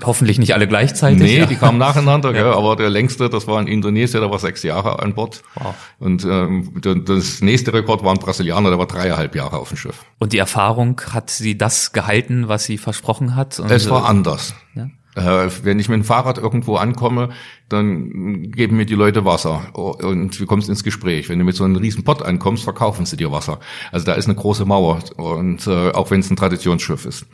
[0.04, 1.22] Hoffentlich nicht alle gleichzeitig.
[1.22, 1.46] Nee, ja.
[1.46, 2.44] die kamen nacheinander, ja.
[2.44, 5.44] Gell, aber der längste, das war in Indonesien, der war sechs Jahre an Bord.
[5.56, 5.76] Wow.
[6.00, 6.74] Und ähm,
[7.06, 10.06] das nächste Rekord war ein Brasilianer, der war dreieinhalb Jahre auf dem Schiff.
[10.20, 13.60] Und die Erfahrung, hat sie das gehalten, was sie versprochen hat?
[13.60, 14.54] Und es war äh, anders.
[14.76, 14.90] Ja?
[15.16, 17.30] Äh, wenn ich mit dem Fahrrad irgendwo ankomme,
[17.70, 21.30] dann geben mir die Leute Wasser und du kommst ins Gespräch.
[21.30, 23.60] Wenn du mit so einem riesen Pott ankommst, verkaufen sie dir Wasser.
[23.92, 27.26] Also da ist eine große Mauer und äh, auch wenn es ein Traditionsschiff ist.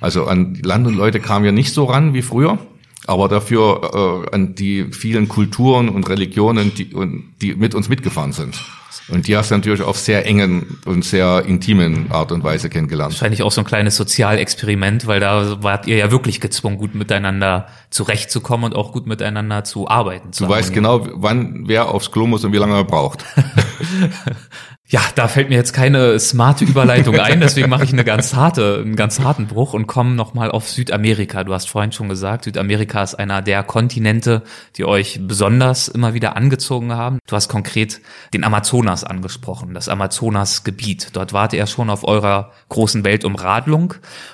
[0.00, 2.58] Also an Land und Leute kamen ja nicht so ran wie früher
[3.08, 8.32] aber dafür äh, an die vielen Kulturen und Religionen, die, und, die mit uns mitgefahren
[8.32, 8.62] sind.
[9.08, 13.14] Und die hast du natürlich auf sehr engen und sehr intimen Art und Weise kennengelernt.
[13.14, 17.68] Wahrscheinlich auch so ein kleines Sozialexperiment, weil da wart ihr ja wirklich gezwungen, gut miteinander
[17.88, 20.34] zurechtzukommen und auch gut miteinander zu arbeiten.
[20.34, 23.24] Zu du weißt genau, wann wer aufs Klo muss und wie lange er braucht.
[24.90, 28.78] Ja, da fällt mir jetzt keine smarte Überleitung ein, deswegen mache ich eine ganz harte,
[28.82, 31.44] einen ganz harten Bruch und komme nochmal auf Südamerika.
[31.44, 34.44] Du hast vorhin schon gesagt, Südamerika ist einer der Kontinente,
[34.76, 37.18] die euch besonders immer wieder angezogen haben.
[37.26, 38.00] Du hast konkret
[38.32, 41.10] den Amazonas angesprochen, das Amazonasgebiet.
[41.12, 43.92] Dort wart ihr schon auf eurer großen Weltumradlung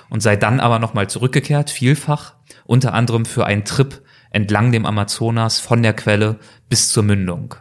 [0.09, 5.59] und seid dann aber nochmal zurückgekehrt, vielfach, unter anderem für einen Trip entlang dem Amazonas
[5.59, 6.39] von der Quelle
[6.69, 7.57] bis zur Mündung.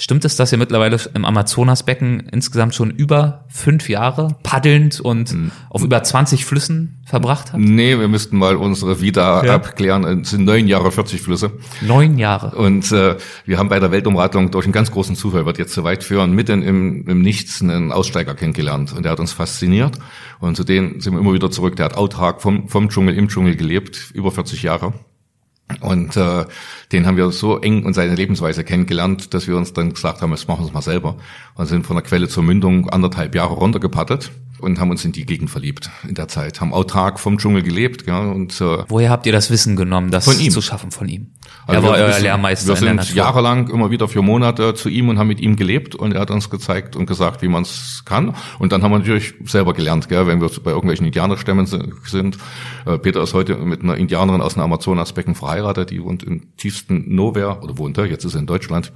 [0.00, 5.50] Stimmt es, dass ihr mittlerweile im Amazonasbecken insgesamt schon über fünf Jahre paddelnd und mhm.
[5.70, 7.58] auf über 20 Flüssen verbracht habt?
[7.58, 9.56] Nee, wir müssten mal unsere Vita ja.
[9.56, 10.22] abklären.
[10.22, 11.50] Es sind neun Jahre 40 Flüsse.
[11.80, 12.56] Neun Jahre.
[12.56, 15.82] Und äh, wir haben bei der Weltumradlung durch einen ganz großen Zufall, wird jetzt zu
[15.82, 18.92] weit führen, mitten im, im Nichts einen Aussteiger kennengelernt.
[18.92, 19.98] Und der hat uns fasziniert.
[20.38, 21.74] Und zu denen sind wir immer wieder zurück.
[21.74, 24.92] Der hat autark vom, vom Dschungel im Dschungel gelebt, über 40 Jahre.
[25.80, 26.46] Und äh,
[26.92, 30.30] den haben wir so eng und seine Lebensweise kennengelernt, dass wir uns dann gesagt haben,
[30.30, 31.16] jetzt machen wir es mal selber.
[31.54, 35.26] Und sind von der Quelle zur Mündung anderthalb Jahre runtergepaddelt und haben uns in die
[35.26, 36.60] Gegend verliebt in der Zeit.
[36.60, 38.06] Haben autark vom Dschungel gelebt.
[38.06, 40.50] Ja, und, äh, Woher habt ihr das Wissen genommen, das von ihm.
[40.50, 41.28] zu schaffen von ihm?
[41.66, 42.68] Also er war euer Lehrmeister.
[42.68, 46.14] Wir sind jahrelang immer wieder für Monate zu ihm und haben mit ihm gelebt und
[46.14, 48.34] er hat uns gezeigt und gesagt, wie man es kann.
[48.58, 52.38] Und dann haben wir natürlich selber gelernt, gell, wenn wir bei irgendwelchen Indianerstämmen sind.
[52.86, 57.14] Äh, Peter ist heute mit einer Indianerin aus dem Amazonasbecken verheiratet, die wohnt im tiefsten
[57.14, 58.92] Nowhere oder wohnt er, jetzt ist er in Deutschland.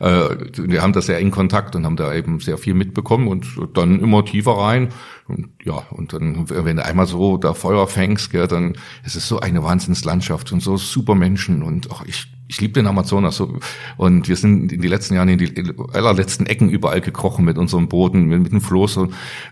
[0.00, 3.46] Äh, wir haben da sehr eng Kontakt und haben da eben sehr viel mitbekommen und
[3.74, 4.88] dann immer tiefer rein.
[5.28, 9.28] Und ja, und dann, wenn du einmal so da Feuer fängst, gell, dann es ist
[9.28, 13.58] so eine Wahnsinnslandschaft und so super Menschen und ach, ich ich liebe den Amazonas so.
[13.96, 17.88] Und wir sind in die letzten Jahren in die allerletzten Ecken überall gekrochen mit unserem
[17.88, 19.00] Boden mit, mit dem Floß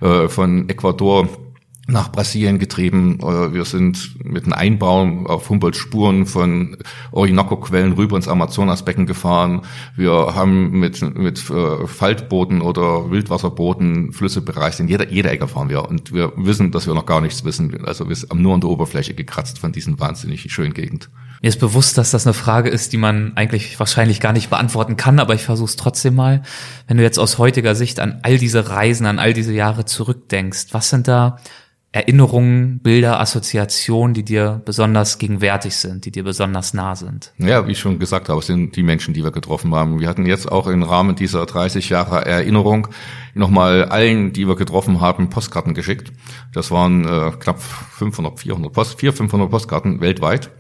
[0.00, 1.28] äh, von Ecuador
[1.86, 3.18] nach Brasilien getrieben.
[3.20, 6.76] Äh, wir sind mit einem Einbau auf Humboldt Spuren von
[7.12, 9.62] Orinoco-Quellen rüber ins Amazonasbecken gefahren.
[9.96, 14.80] Wir haben mit, mit äh, Faltbooten oder Wildwasserbooten Flüsse bereist.
[14.80, 15.88] In jeder, jeder Ecke fahren wir.
[15.88, 17.84] Und wir wissen, dass wir noch gar nichts wissen.
[17.84, 21.10] Also wir sind nur an der Oberfläche gekratzt von diesen wahnsinnig schönen Gegend.
[21.42, 24.96] Mir ist bewusst, dass das eine Frage ist, die man eigentlich wahrscheinlich gar nicht beantworten
[24.96, 26.42] kann, aber ich versuche es trotzdem mal.
[26.88, 30.68] Wenn du jetzt aus heutiger Sicht an all diese Reisen, an all diese Jahre zurückdenkst,
[30.70, 31.36] was sind da
[31.94, 37.32] Erinnerungen, Bilder, Assoziationen, die dir besonders gegenwärtig sind, die dir besonders nah sind?
[37.38, 40.00] Ja, wie ich schon gesagt habe, sind die Menschen, die wir getroffen haben.
[40.00, 42.88] Wir hatten jetzt auch im Rahmen dieser 30 Jahre Erinnerung
[43.34, 46.12] nochmal allen, die wir getroffen haben, Postkarten geschickt.
[46.52, 50.50] Das waren äh, knapp 500, 400 Post, 400, 500 Postkarten weltweit.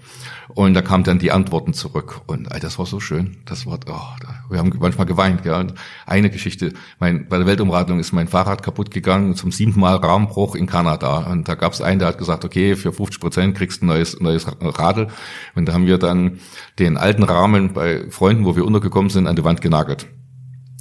[0.48, 2.20] Und da kamen dann die Antworten zurück.
[2.26, 3.38] Und ey, das war so schön.
[3.46, 5.44] Das war, oh, wir haben manchmal geweint.
[5.44, 5.60] Ja.
[5.60, 5.74] Und
[6.06, 10.54] eine Geschichte, mein, bei der Weltumradlung ist mein Fahrrad kaputt gegangen, zum siebten Mal Rahmenbruch
[10.54, 11.18] in Kanada.
[11.30, 13.88] Und da gab es einen, der hat gesagt, okay, für 50 Prozent kriegst du ein
[13.88, 15.08] neues, neues Radl.
[15.54, 16.40] Und da haben wir dann
[16.78, 20.06] den alten Rahmen bei Freunden, wo wir untergekommen sind, an die Wand genagelt.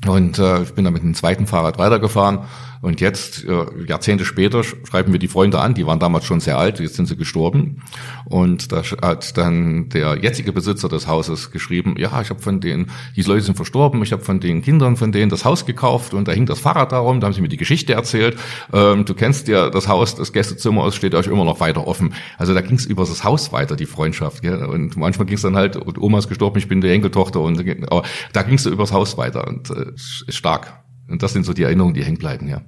[0.05, 2.39] Und äh, ich bin dann mit dem zweiten Fahrrad weitergefahren
[2.83, 6.57] und jetzt, äh, Jahrzehnte später, schreiben wir die Freunde an, die waren damals schon sehr
[6.57, 7.81] alt, jetzt sind sie gestorben.
[8.25, 12.91] Und da hat dann der jetzige Besitzer des Hauses geschrieben, ja, ich habe von denen,
[13.15, 16.27] diese Leute sind verstorben, ich habe von den Kindern von denen das Haus gekauft und
[16.27, 18.37] da hing das Fahrrad darum, da haben sie mir die Geschichte erzählt.
[18.73, 22.13] Ähm, du kennst ja das Haus, das Gästezimmer, es steht euch immer noch weiter offen.
[22.37, 24.41] Also da ging es über das Haus weiter, die Freundschaft.
[24.41, 24.61] Gell?
[24.65, 28.03] Und manchmal ging es dann halt, Oma ist gestorben, ich bin die Enkeltochter und aber
[28.33, 30.82] da ging es so übers Haus weiter und äh, ist stark.
[31.13, 32.61] Und das sind so die Erinnerungen, die hängen bleiben, ja.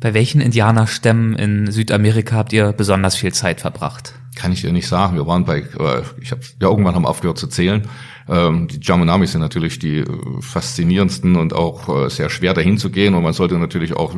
[0.00, 4.14] Bei welchen Indianerstämmen in Südamerika habt ihr besonders viel Zeit verbracht?
[4.36, 5.16] Kann ich dir nicht sagen.
[5.16, 7.82] Wir waren bei, äh, ich habe ja irgendwann haben aufgehört zu zählen.
[8.26, 10.06] Ähm, die Jamunamis sind natürlich die äh,
[10.40, 13.14] faszinierendsten und auch äh, sehr schwer dahin zu gehen.
[13.14, 14.14] Und man sollte natürlich auch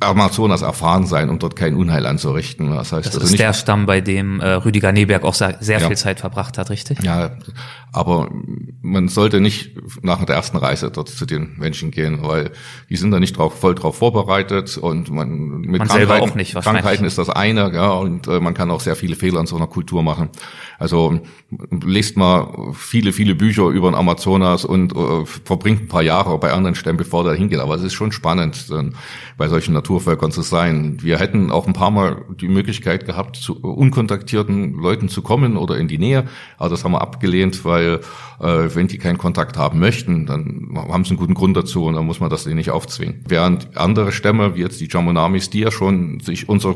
[0.00, 2.70] Amazonas erfahren sein, um dort kein Unheil anzurichten.
[2.70, 5.58] Das heißt, das also ist nicht, der Stamm, bei dem äh, Rüdiger Neberg auch sehr,
[5.60, 5.86] sehr ja.
[5.86, 7.00] viel Zeit verbracht hat, richtig?
[7.02, 7.36] Ja,
[7.92, 8.28] aber
[8.82, 12.50] man sollte nicht nach der ersten Reise dort zu den Menschen gehen, weil
[12.88, 16.54] die sind da nicht drauf, voll drauf vorbereitet und man mit man Krankheiten, auch nicht,
[16.54, 19.56] Krankheiten ist das eine, ja, und äh, man kann auch sehr viele Fehler in so
[19.56, 20.30] einer Kultur machen.
[20.80, 21.20] Also
[21.84, 26.52] lest mal viele, viele Bücher über den Amazonas und äh, verbringt ein paar Jahre bei
[26.54, 27.60] anderen Stämmen, bevor der hingeht.
[27.60, 28.90] Aber es ist schon spannend, äh,
[29.36, 30.96] bei solchen Naturvölkern zu sein.
[31.02, 35.76] Wir hätten auch ein paar Mal die Möglichkeit gehabt, zu unkontaktierten Leuten zu kommen oder
[35.76, 36.24] in die Nähe.
[36.56, 38.00] Aber das haben wir abgelehnt, weil
[38.40, 41.94] äh, wenn die keinen Kontakt haben möchten, dann haben sie einen guten Grund dazu und
[41.94, 43.22] dann muss man das denen nicht aufzwingen.
[43.28, 46.74] Während andere Stämme, wie jetzt die Jamunamis, die ja schon sich unserer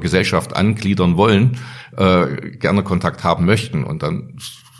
[0.00, 1.56] Gesellschaft angliedern wollen,
[1.96, 3.84] äh, gerne Kontakt haben möchten.
[3.84, 4.38] Und dann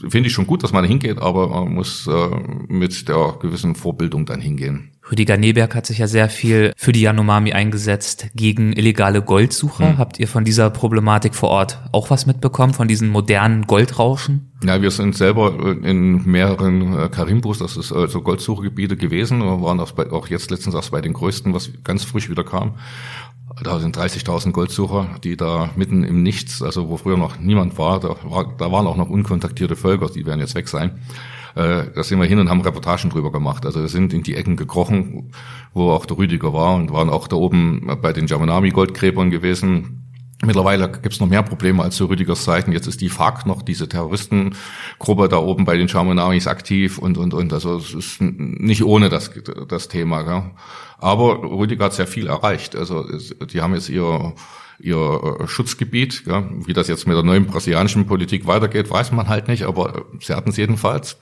[0.09, 2.31] finde ich schon gut, dass man hingeht, aber man muss äh,
[2.69, 4.93] mit der gewissen Vorbildung dann hingehen.
[5.11, 9.91] Rüdiger Neberg hat sich ja sehr viel für die Yanomami eingesetzt gegen illegale Goldsucher.
[9.91, 9.99] Hm.
[9.99, 14.53] Habt ihr von dieser Problematik vor Ort auch was mitbekommen, von diesen modernen Goldrauschen?
[14.63, 19.81] Ja, wir sind selber in mehreren äh, Karimbus, das ist also Goldsuchergebiete gewesen, wir waren
[19.81, 22.75] auch, jetzt letztens auch bei den größten, was ganz frisch wieder kam.
[23.63, 27.99] Da sind 30.000 Goldsucher, die da mitten im Nichts, also wo früher noch niemand war,
[27.99, 31.01] da, war, da waren auch noch unkontaktierte Völker, die werden jetzt weg sein.
[31.55, 33.67] Äh, da sind wir hin und haben Reportagen drüber gemacht.
[33.67, 35.33] Also wir sind in die Ecken gekrochen,
[35.75, 40.08] wo auch der Rüdiger war und waren auch da oben bei den Jamanami-Goldgräbern gewesen.
[40.45, 42.71] Mittlerweile gibt's noch mehr Probleme als zu Rüdigers Zeiten.
[42.71, 47.35] Jetzt ist die FARC noch, diese Terroristengruppe da oben bei den Jamanamis aktiv und, und,
[47.35, 47.53] und.
[47.53, 49.33] Also es ist nicht ohne das,
[49.67, 50.23] das Thema.
[50.23, 50.43] Gell?
[50.99, 52.77] Aber Rüdiger hat sehr viel erreicht.
[52.77, 53.05] Also
[53.47, 54.35] die haben jetzt ihr
[54.81, 56.25] ihr Schutzgebiet.
[56.27, 60.05] Ja, wie das jetzt mit der neuen brasilianischen Politik weitergeht, weiß man halt nicht, aber
[60.21, 61.17] sie hatten es jedenfalls.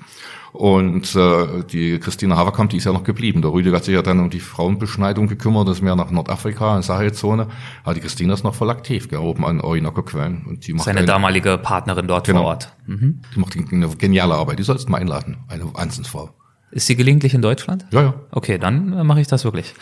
[0.53, 3.43] Und äh, die Christina Haverkamp, die ist ja noch geblieben.
[3.43, 6.77] Der Rüdiger hat sich ja dann um die Frauenbeschneidung gekümmert, das ist mehr nach Nordafrika,
[6.77, 7.49] in Sahelzone.
[7.85, 10.45] Aber die Christina ist noch voll aktiv, gell, oben an Orinoco-Quellen.
[10.47, 12.73] Und die macht Seine eine, damalige Partnerin dort genau, vor Ort.
[12.87, 13.21] Mhm.
[13.35, 14.59] Die macht eine geniale Arbeit.
[14.59, 15.39] Die sollst du mal einladen.
[15.49, 16.31] Eine Wahnsinnsfrau.
[16.71, 17.87] Ist sie gelegentlich in Deutschland?
[17.91, 18.15] Ja, ja.
[18.31, 19.75] Okay, dann äh, mache ich das wirklich.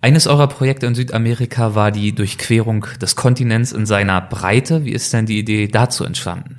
[0.00, 4.84] Eines eurer Projekte in Südamerika war die Durchquerung des Kontinents in seiner Breite.
[4.84, 6.58] Wie ist denn die Idee dazu entstanden?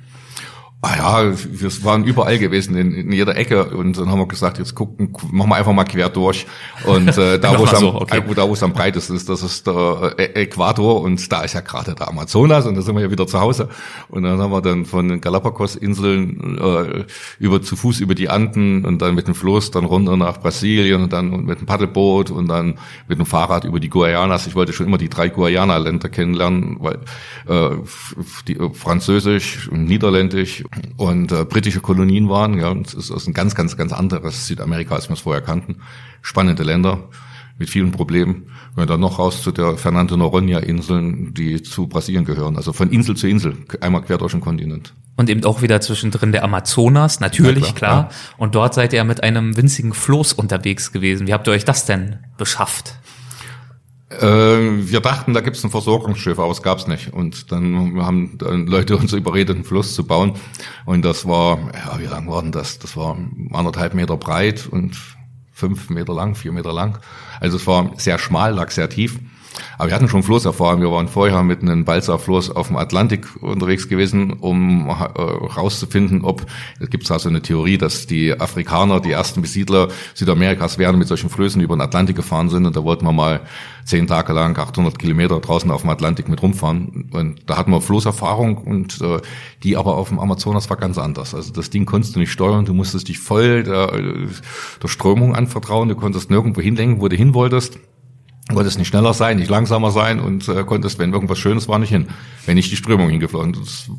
[0.86, 4.58] Ah ja, wir waren überall gewesen, in, in jeder Ecke und dann haben wir gesagt,
[4.58, 6.46] jetzt gucken, machen wir einfach mal quer durch
[6.84, 8.22] und äh, da, wo es am, so, okay.
[8.36, 11.60] da, wo es am breitesten ist, das ist der äh, Äquator und da ist ja
[11.60, 13.68] gerade der Amazonas und da sind wir ja wieder zu Hause
[14.10, 17.04] und dann haben wir dann von den Galapagos-Inseln äh,
[17.40, 21.02] über zu Fuß über die Anden und dann mit dem Fluss dann runter nach Brasilien
[21.02, 24.46] und dann mit dem Paddelboot und dann mit dem Fahrrad über die Guayanas.
[24.46, 27.00] Ich wollte schon immer die drei Guayana-Länder kennenlernen, weil
[27.48, 27.76] äh,
[28.46, 30.64] die, äh, Französisch und Niederländisch
[30.96, 32.58] und äh, britische Kolonien waren.
[32.58, 35.76] Ja, und es ist ein ganz, ganz, ganz anderes Südamerika, als wir es vorher kannten.
[36.22, 37.08] Spannende Länder
[37.58, 38.50] mit vielen Problemen.
[38.76, 42.56] Und dann noch raus zu der Fernando Noronha-Inseln, die zu Brasilien gehören.
[42.56, 44.92] Also von Insel zu Insel, einmal quer durch den Kontinent.
[45.16, 48.10] Und eben auch wieder zwischendrin der Amazonas, natürlich, ja, klar, klar.
[48.10, 48.34] Ja.
[48.36, 51.26] Und dort seid ihr mit einem winzigen Floß unterwegs gewesen.
[51.26, 52.96] Wie habt ihr euch das denn beschafft?
[54.08, 57.12] Äh, wir dachten, da gibt's ein Versorgungsschiff, aber es gab's nicht.
[57.12, 60.34] Und dann haben dann Leute uns überredet, einen Fluss zu bauen.
[60.84, 62.78] Und das war, ja, wie lang war denn das?
[62.78, 63.16] Das war
[63.52, 64.96] anderthalb Meter breit und
[65.52, 66.98] fünf Meter lang, vier Meter lang.
[67.40, 69.18] Also es war sehr schmal, lag sehr tief.
[69.78, 70.80] Aber wir hatten schon Floßerfahrung.
[70.80, 76.46] Wir waren vorher mit einem Balsa-Floß auf dem Atlantik unterwegs gewesen, um herauszufinden, äh, ob,
[76.80, 81.08] es gibt da so eine Theorie, dass die Afrikaner, die ersten Besiedler Südamerikas wären mit
[81.08, 82.66] solchen Flößen über den Atlantik gefahren sind.
[82.66, 83.40] Und da wollten wir mal
[83.84, 87.08] zehn Tage lang 800 Kilometer draußen auf dem Atlantik mit rumfahren.
[87.12, 89.20] Und da hatten wir Floßerfahrung und äh,
[89.62, 91.34] die aber auf dem Amazonas war ganz anders.
[91.34, 93.92] Also das Ding konntest du nicht steuern, du musstest dich voll der,
[94.82, 97.78] der Strömung anvertrauen, du konntest nirgendwo hinlenken, wo du hin wolltest.
[98.52, 101.88] Konntest nicht schneller sein, nicht langsamer sein und äh, konntest, wenn irgendwas Schönes war, nicht
[101.88, 102.08] hin,
[102.46, 103.54] wenn nicht die Strömung hingeflogen.
[103.54, 103.90] Das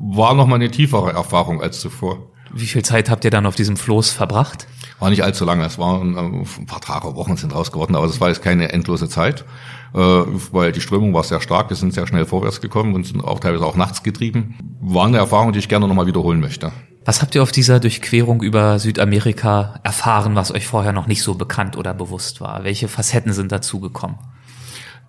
[0.00, 2.30] war nochmal eine tiefere Erfahrung als zuvor.
[2.52, 4.66] Wie viel Zeit habt ihr dann auf diesem Floß verbracht?
[5.00, 6.20] War nicht allzu lange, es waren äh,
[6.60, 9.44] ein paar Tage, Wochen sind raus geworden, aber es war jetzt keine endlose Zeit,
[9.92, 13.22] äh, weil die Strömung war sehr stark, wir sind sehr schnell vorwärts gekommen und sind
[13.22, 14.56] auch teilweise auch nachts getrieben.
[14.80, 16.72] War eine Erfahrung, die ich gerne nochmal wiederholen möchte.
[17.04, 21.34] Was habt ihr auf dieser Durchquerung über Südamerika erfahren, was euch vorher noch nicht so
[21.34, 22.64] bekannt oder bewusst war?
[22.64, 24.18] Welche Facetten sind dazu gekommen?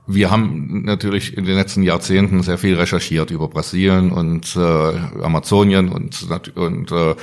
[0.08, 5.90] Wir haben natürlich in den letzten Jahrzehnten sehr viel recherchiert über Brasilien und äh, Amazonien
[5.90, 7.16] und, und äh,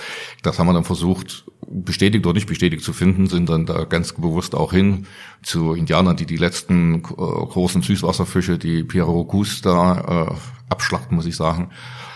[0.43, 4.15] das haben wir dann versucht, bestätigt oder nicht bestätigt zu finden, sind dann da ganz
[4.15, 5.07] bewusst auch hin
[5.43, 10.35] zu Indianern, die die letzten äh, großen Süßwasserfische, die Pirarucus da äh,
[10.69, 11.71] abschlachten, muss ich sagen.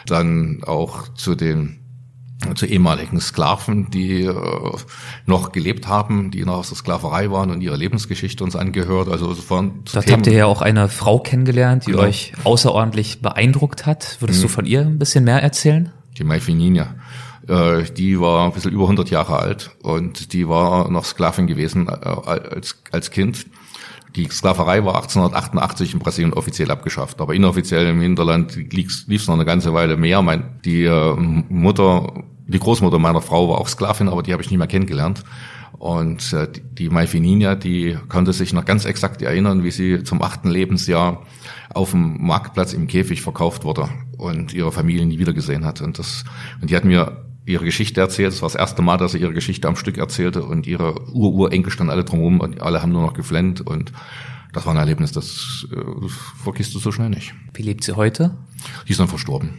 [0.06, 1.85] Dann auch zu den
[2.54, 4.34] zu ehemaligen Sklaven, die äh,
[5.24, 9.08] noch gelebt haben, die noch aus der Sklaverei waren und ihre Lebensgeschichte uns angehört.
[9.08, 10.16] Also von Dort Themen.
[10.18, 12.04] habt ihr ja auch eine Frau kennengelernt, die genau.
[12.04, 14.18] euch außerordentlich beeindruckt hat.
[14.20, 14.42] Würdest mhm.
[14.42, 15.92] du von ihr ein bisschen mehr erzählen?
[16.18, 16.94] Die Maifininja.
[17.48, 21.88] Äh, die war ein bisschen über 100 Jahre alt und die war noch Sklavin gewesen
[21.88, 23.46] äh, als, als Kind.
[24.16, 29.34] Die Sklaverei war 1888 in Brasilien offiziell abgeschafft, aber inoffiziell im Hinterland lief es noch
[29.34, 30.22] eine ganze Weile mehr.
[30.22, 34.50] Mein, die äh, Mutter, die Großmutter meiner Frau war auch Sklavin, aber die habe ich
[34.50, 35.22] nie mehr kennengelernt.
[35.78, 40.48] Und äh, die Maifininja, die konnte sich noch ganz exakt erinnern, wie sie zum achten
[40.48, 41.22] Lebensjahr
[41.74, 45.82] auf dem Marktplatz im Käfig verkauft wurde und ihre Familie nie wiedergesehen hat.
[45.82, 46.24] Und das,
[46.62, 48.32] und die hat mir ihre Geschichte erzählt.
[48.32, 51.72] Das war das erste Mal, dass sie ihre Geschichte am Stück erzählte und ihre Ur-Urenkel
[51.72, 53.92] standen alle drumherum und alle haben nur noch geflennt und
[54.52, 56.08] das war ein Erlebnis, das, äh,
[56.42, 57.34] vergisst du so schnell nicht.
[57.54, 58.36] Wie lebt sie heute?
[58.86, 59.50] Die ist dann verstorben.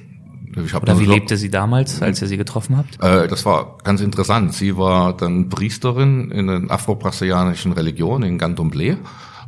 [0.66, 3.02] Ich Oder wie lebte sie damals, als ihr sie getroffen habt?
[3.04, 4.56] Äh, das war ganz interessant.
[4.56, 8.98] Sie war dann Priesterin in den afro-brasilianischen Religionen in Gandomblé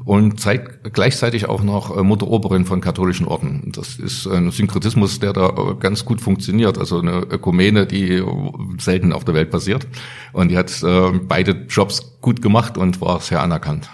[0.05, 3.71] und zeit, gleichzeitig auch noch äh, Mutteroberin von katholischen Orden.
[3.75, 6.77] Das ist ein Synkretismus, der da äh, ganz gut funktioniert.
[6.77, 8.23] Also eine Ökumene, die
[8.79, 9.87] selten auf der Welt passiert.
[10.33, 13.89] Und die hat äh, beide Jobs gut gemacht und war sehr anerkannt.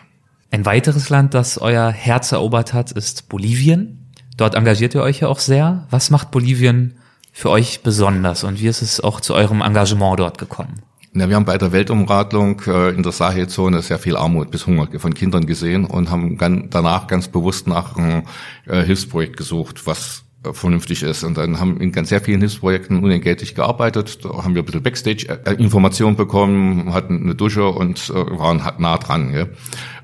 [0.51, 4.11] Ein weiteres Land, das euer Herz erobert hat, ist Bolivien.
[4.37, 5.87] Dort engagiert ihr euch ja auch sehr.
[5.89, 6.95] Was macht Bolivien
[7.31, 10.81] für euch besonders und wie ist es auch zu eurem Engagement dort gekommen?
[11.17, 14.89] Ja, wir haben bei der Weltumradlung äh, in der Sahelzone sehr viel Armut bis Hunger
[14.99, 16.37] von Kindern gesehen und haben
[16.69, 18.23] danach ganz bewusst nach einem
[18.65, 21.23] äh, Hilfsprojekt gesucht, was äh, vernünftig ist.
[21.23, 24.25] Und dann haben in ganz sehr vielen Hilfsprojekten unentgeltlich gearbeitet.
[24.25, 29.33] Da haben wir ein bisschen Backstage-Informationen bekommen, hatten eine Dusche und waren nah dran.
[29.33, 29.45] Ja.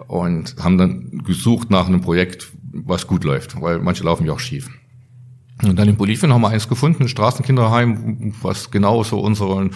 [0.08, 4.39] Und haben dann gesucht nach einem Projekt, was gut läuft, weil manche laufen ja auch
[4.39, 4.69] schief.
[5.63, 9.71] Und dann in Bolivien haben wir eins gefunden, ein Straßenkinderheim, was genau so unseren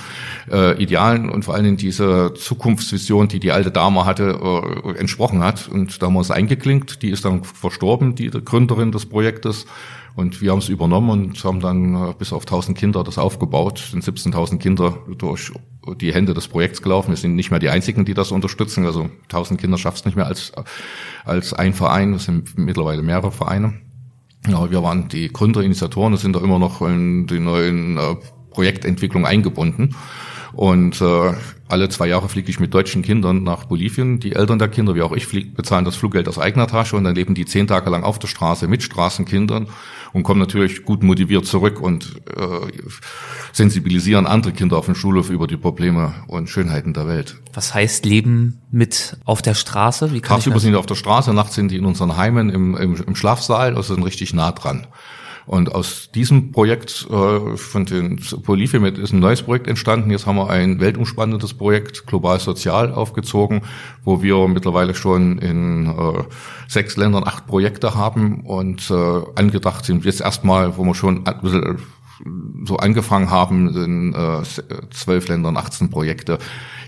[0.52, 5.44] äh, Idealen und vor allen Dingen diese Zukunftsvision, die die alte Dame hatte, äh, entsprochen
[5.44, 5.68] hat.
[5.68, 7.02] Und da haben wir uns eingeklinkt.
[7.02, 9.66] Die ist dann verstorben, die Gründerin des Projektes.
[10.16, 13.80] Und wir haben es übernommen und haben dann äh, bis auf 1000 Kinder das aufgebaut.
[13.80, 15.52] Es sind 17.000 Kinder durch
[16.00, 17.10] die Hände des Projekts gelaufen.
[17.10, 18.86] Wir sind nicht mehr die Einzigen, die das unterstützen.
[18.86, 20.54] Also 1000 Kinder schafft es nicht mehr als,
[21.26, 22.14] als ein Verein.
[22.14, 23.74] Es sind mittlerweile mehrere Vereine.
[24.48, 28.16] Ja, wir waren die Gründerinitiatoren sind da immer noch in die neuen äh,
[28.52, 29.96] Projektentwicklung eingebunden.
[30.56, 31.34] Und äh,
[31.68, 34.20] alle zwei Jahre fliege ich mit deutschen Kindern nach Bolivien.
[34.20, 37.04] Die Eltern der Kinder, wie auch ich, flieg, bezahlen das Fluggeld aus eigener Tasche und
[37.04, 39.68] dann leben die zehn Tage lang auf der Straße mit Straßenkindern
[40.14, 42.72] und kommen natürlich gut motiviert zurück und äh,
[43.52, 47.36] sensibilisieren andere Kinder auf dem Schulhof über die Probleme und Schönheiten der Welt.
[47.54, 50.14] Was heißt Leben mit auf der Straße?
[50.14, 52.78] Wie kann Tagsüber sind die auf der Straße, nachts sind die in unseren Heimen im,
[52.78, 54.88] im, im Schlafsaal, also sind richtig nah dran.
[55.46, 60.10] Und aus diesem Projekt äh, von den Polyphemet ist ein neues Projekt entstanden.
[60.10, 63.62] Jetzt haben wir ein weltumspannendes Projekt, Global Sozial, aufgezogen,
[64.04, 66.24] wo wir mittlerweile schon in äh,
[66.68, 71.42] sechs Ländern acht Projekte haben und äh, angedacht sind jetzt erstmal, wo wir schon ein
[71.42, 71.80] bisschen
[72.66, 74.42] so angefangen haben, in äh,
[74.92, 76.40] zwölf Ländern 18 Projekte,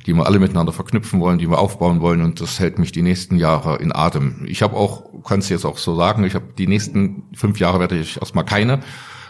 [0.08, 3.02] die wir alle miteinander verknüpfen wollen, die wir aufbauen wollen und das hält mich die
[3.02, 4.46] nächsten Jahre in Atem.
[4.48, 7.80] Ich habe auch, kann es jetzt auch so sagen, ich habe die nächsten fünf Jahre
[7.82, 8.80] werde ich erstmal keine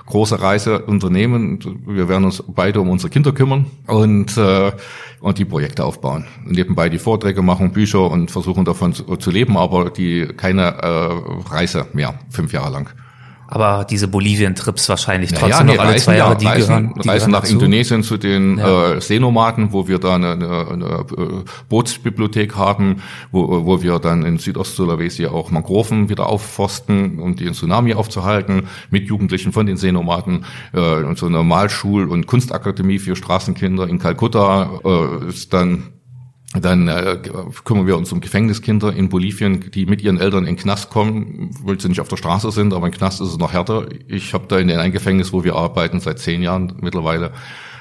[0.06, 1.60] große Reise unternehmen.
[1.86, 4.72] Wir werden uns beide um unsere Kinder kümmern und, äh,
[5.20, 6.26] und die Projekte aufbauen.
[6.46, 11.50] Nebenbei die Vorträge machen, Bücher und versuchen davon zu, zu leben, aber die keine äh,
[11.50, 12.90] Reise mehr, fünf Jahre lang.
[13.50, 16.68] Aber diese Bolivien-Trips wahrscheinlich Ja, trotzdem ja, noch alle Reisen, zwei Jahre, ja, die Reisen,
[16.68, 17.54] gehören, die Reisen nach dazu.
[17.54, 18.94] Indonesien zu den Ja.
[18.96, 24.38] äh, Seenomaden, wo wir dann eine, eine äh, Bootsbibliothek haben, wo, wo wir dann in
[24.38, 30.46] Südost-Sulawesi auch Mangroven wieder aufforsten, um den Tsunami aufzuhalten, mit Jugendlichen von den Seenomaden.
[30.74, 35.84] Äh, und so eine Malschul- und Kunstakademie für Straßenkinder in Kalkutta äh, ist dann
[36.54, 37.18] dann äh,
[37.66, 41.52] kümmern wir uns um Gefängniskinder in Bolivien, die mit ihren Eltern in den Knast kommen,
[41.64, 43.88] weil sie nicht auf der Straße sind, aber im Knast ist es noch härter.
[44.08, 47.32] Ich habe da in einem Gefängnis, wo wir arbeiten, seit zehn Jahren mittlerweile,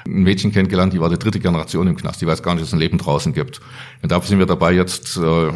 [0.07, 2.69] ein Mädchen kennengelernt, die war die dritte Generation im Knast, die weiß gar nicht, dass
[2.69, 3.59] es ein Leben draußen gibt.
[4.01, 5.17] Und dafür sind wir dabei jetzt.
[5.17, 5.51] Äh,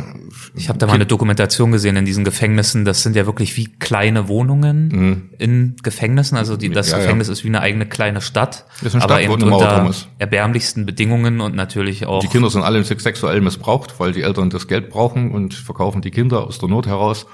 [0.55, 2.85] Ich habe da mal eine Dokumentation gesehen in diesen Gefängnissen.
[2.85, 6.37] Das sind ja wirklich wie kleine Wohnungen in Gefängnissen.
[6.37, 6.91] Also die, das Mhm.
[6.91, 7.03] Ja, ja.
[7.03, 9.51] Gefängnis ist wie eine eigene kleine Stadt, Das ist eine aber Stadt, wo eben eine
[9.51, 14.11] Mauer drum unter erbärmlichsten Bedingungen und natürlich auch die Kinder sind alle sexuell missbraucht, weil
[14.11, 17.25] die Eltern das Geld brauchen und verkaufen die Kinder aus der Not heraus.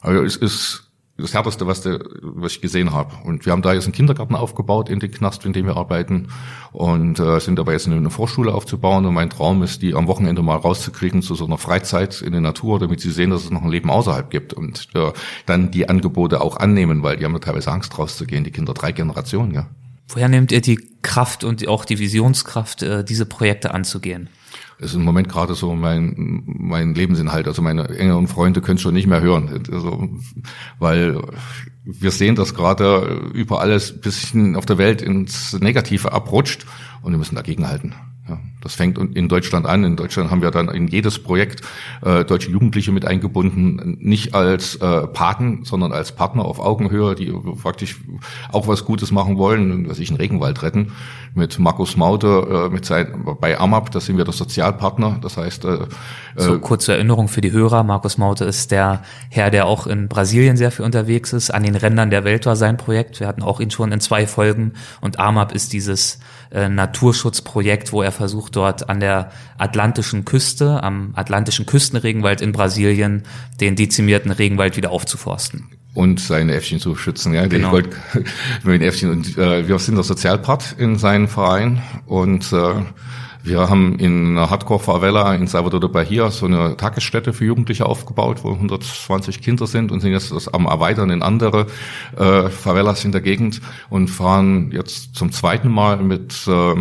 [0.00, 0.87] Also es ist
[1.18, 3.12] das Härteste, was, der, was ich gesehen habe.
[3.24, 6.28] Und wir haben da jetzt einen Kindergarten aufgebaut in den Knast, in dem wir arbeiten
[6.72, 9.04] und äh, sind dabei jetzt eine Vorschule aufzubauen.
[9.04, 12.40] Und mein Traum ist, die am Wochenende mal rauszukriegen zu so einer Freizeit in der
[12.40, 15.12] Natur, damit sie sehen, dass es noch ein Leben außerhalb gibt und äh,
[15.44, 18.92] dann die Angebote auch annehmen, weil die haben ja teilweise Angst rauszugehen, die Kinder drei
[18.92, 19.66] Generationen, ja.
[20.06, 24.30] Woher nehmt ihr die Kraft und auch die Visionskraft, äh, diese Projekte anzugehen?
[24.78, 27.48] Ist im Moment gerade so mein, mein Lebensinhalt.
[27.48, 29.64] Also meine engeren Freunde können es schon nicht mehr hören.
[29.72, 30.08] Also,
[30.78, 31.20] weil
[31.84, 36.64] wir sehen, dass gerade über alles bisschen auf der Welt ins Negative abrutscht
[37.02, 37.94] und wir müssen dagegenhalten.
[38.28, 39.84] Ja, das fängt in Deutschland an.
[39.84, 41.62] In Deutschland haben wir dann in jedes Projekt
[42.02, 47.32] äh, deutsche Jugendliche mit eingebunden, nicht als äh, Paten, sondern als Partner auf Augenhöhe, die
[47.62, 48.00] praktisch
[48.52, 50.92] auch was Gutes machen wollen, was ich einen Regenwald retten.
[51.34, 55.18] Mit Markus Maute, äh, mit sein, bei AMAP, da sind wir der Sozialpartner.
[55.22, 55.86] Das heißt, äh,
[56.36, 57.82] So kurze Erinnerung für die Hörer.
[57.82, 61.50] Markus Maute ist der Herr, der auch in Brasilien sehr viel unterwegs ist.
[61.50, 63.20] An den Rändern der Welt war sein Projekt.
[63.20, 64.72] Wir hatten auch ihn schon in zwei Folgen.
[65.00, 66.18] Und AMAP ist dieses
[66.50, 73.22] äh, Naturschutzprojekt, wo er versucht, dort an der atlantischen Küste, am atlantischen Küstenregenwald in Brasilien,
[73.60, 75.64] den dezimierten Regenwald wieder aufzuforsten.
[75.94, 77.32] und seine Äffchen zu schützen.
[77.34, 77.72] Ja, Genau.
[77.72, 77.96] wollte
[78.62, 82.74] mit Äffchen und äh, wir sind der Sozialpart in seinem Verein und äh,
[83.42, 88.40] wir haben in einer Hardcore-Favela in Salvador de Bahia so eine Tagesstätte für Jugendliche aufgebaut,
[88.44, 91.66] wo 120 Kinder sind und sind jetzt am Erweitern in andere
[92.16, 96.74] äh, Favelas in der Gegend und fahren jetzt zum zweiten Mal mit äh,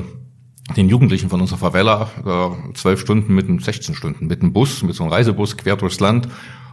[0.75, 4.83] den Jugendlichen von unserer Favela äh, zwölf Stunden mit einem 16 Stunden mit einem Bus,
[4.83, 6.27] mit so einem Reisebus quer durchs Land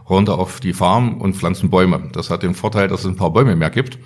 [0.09, 2.09] runter auf die Farm und pflanzen Bäume.
[2.11, 3.97] Das hat den Vorteil, dass es ein paar Bäume mehr gibt.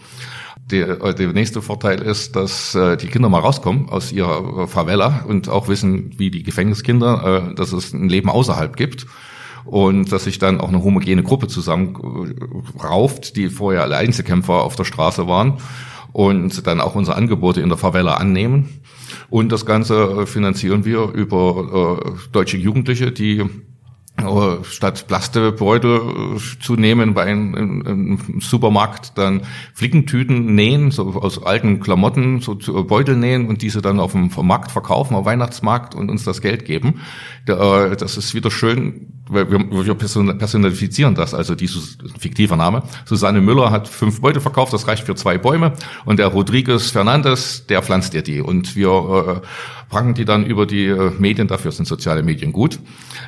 [0.72, 4.68] Der, äh, der nächste Vorteil ist, dass äh, die Kinder mal rauskommen aus ihrer äh,
[4.68, 9.08] Favela und auch wissen, wie die Gefängniskinder, äh, dass es ein Leben außerhalb gibt
[9.66, 14.76] und dass sich dann auch eine homogene Gruppe zusammen äh, die vorher alle Einzelkämpfer auf
[14.76, 15.58] der Straße waren
[16.12, 18.82] und dann auch unsere Angebote in der Favela annehmen.
[19.30, 23.46] Und das Ganze äh, finanzieren wir über äh, deutsche Jugendliche, die
[24.20, 29.44] äh, statt Plastebeutel äh, zu nehmen bei einem, Supermarkt dann
[29.74, 34.72] Flickentüten nähen, so aus alten Klamotten, so Beutel nähen und diese dann auf dem Markt
[34.72, 37.02] verkaufen, auf dem Weihnachtsmarkt und uns das Geld geben.
[37.46, 42.84] Da, Das ist wieder schön, wir, wir person- personalifizieren das, also dieses fiktiver Name.
[43.06, 45.74] Susanne Müller hat fünf Beutel verkauft, das reicht für zwei Bäume.
[46.06, 48.42] Und der Rodriguez Fernandes, der pflanzt dir die.
[48.42, 49.48] Und wir äh,
[49.90, 52.80] packen die dann über die äh, Medien, dafür sind soziale Medien gut,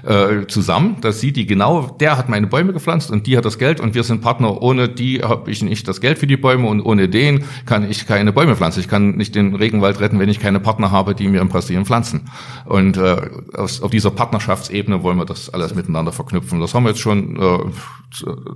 [0.04, 0.98] äh, zusammen.
[1.02, 3.96] Da sieht die genau, der hat meine Bäume gepflanzt und die hat das Geld und
[3.96, 4.62] wir sind Partner.
[4.62, 8.06] Ohne die habe ich nicht das Geld für die Bäume und ohne den kann ich
[8.06, 8.80] keine Bäume pflanzen.
[8.80, 11.86] Ich kann nicht den Regenwald retten, wenn ich keine Partner habe, die mir in Brasilien
[11.86, 12.30] pflanzen.
[12.66, 13.18] Und äh,
[13.54, 16.60] auf dieser Partnerschaftsebene wollen wir das alles miteinander verknüpfen.
[16.60, 17.58] Das haben wir jetzt schon äh,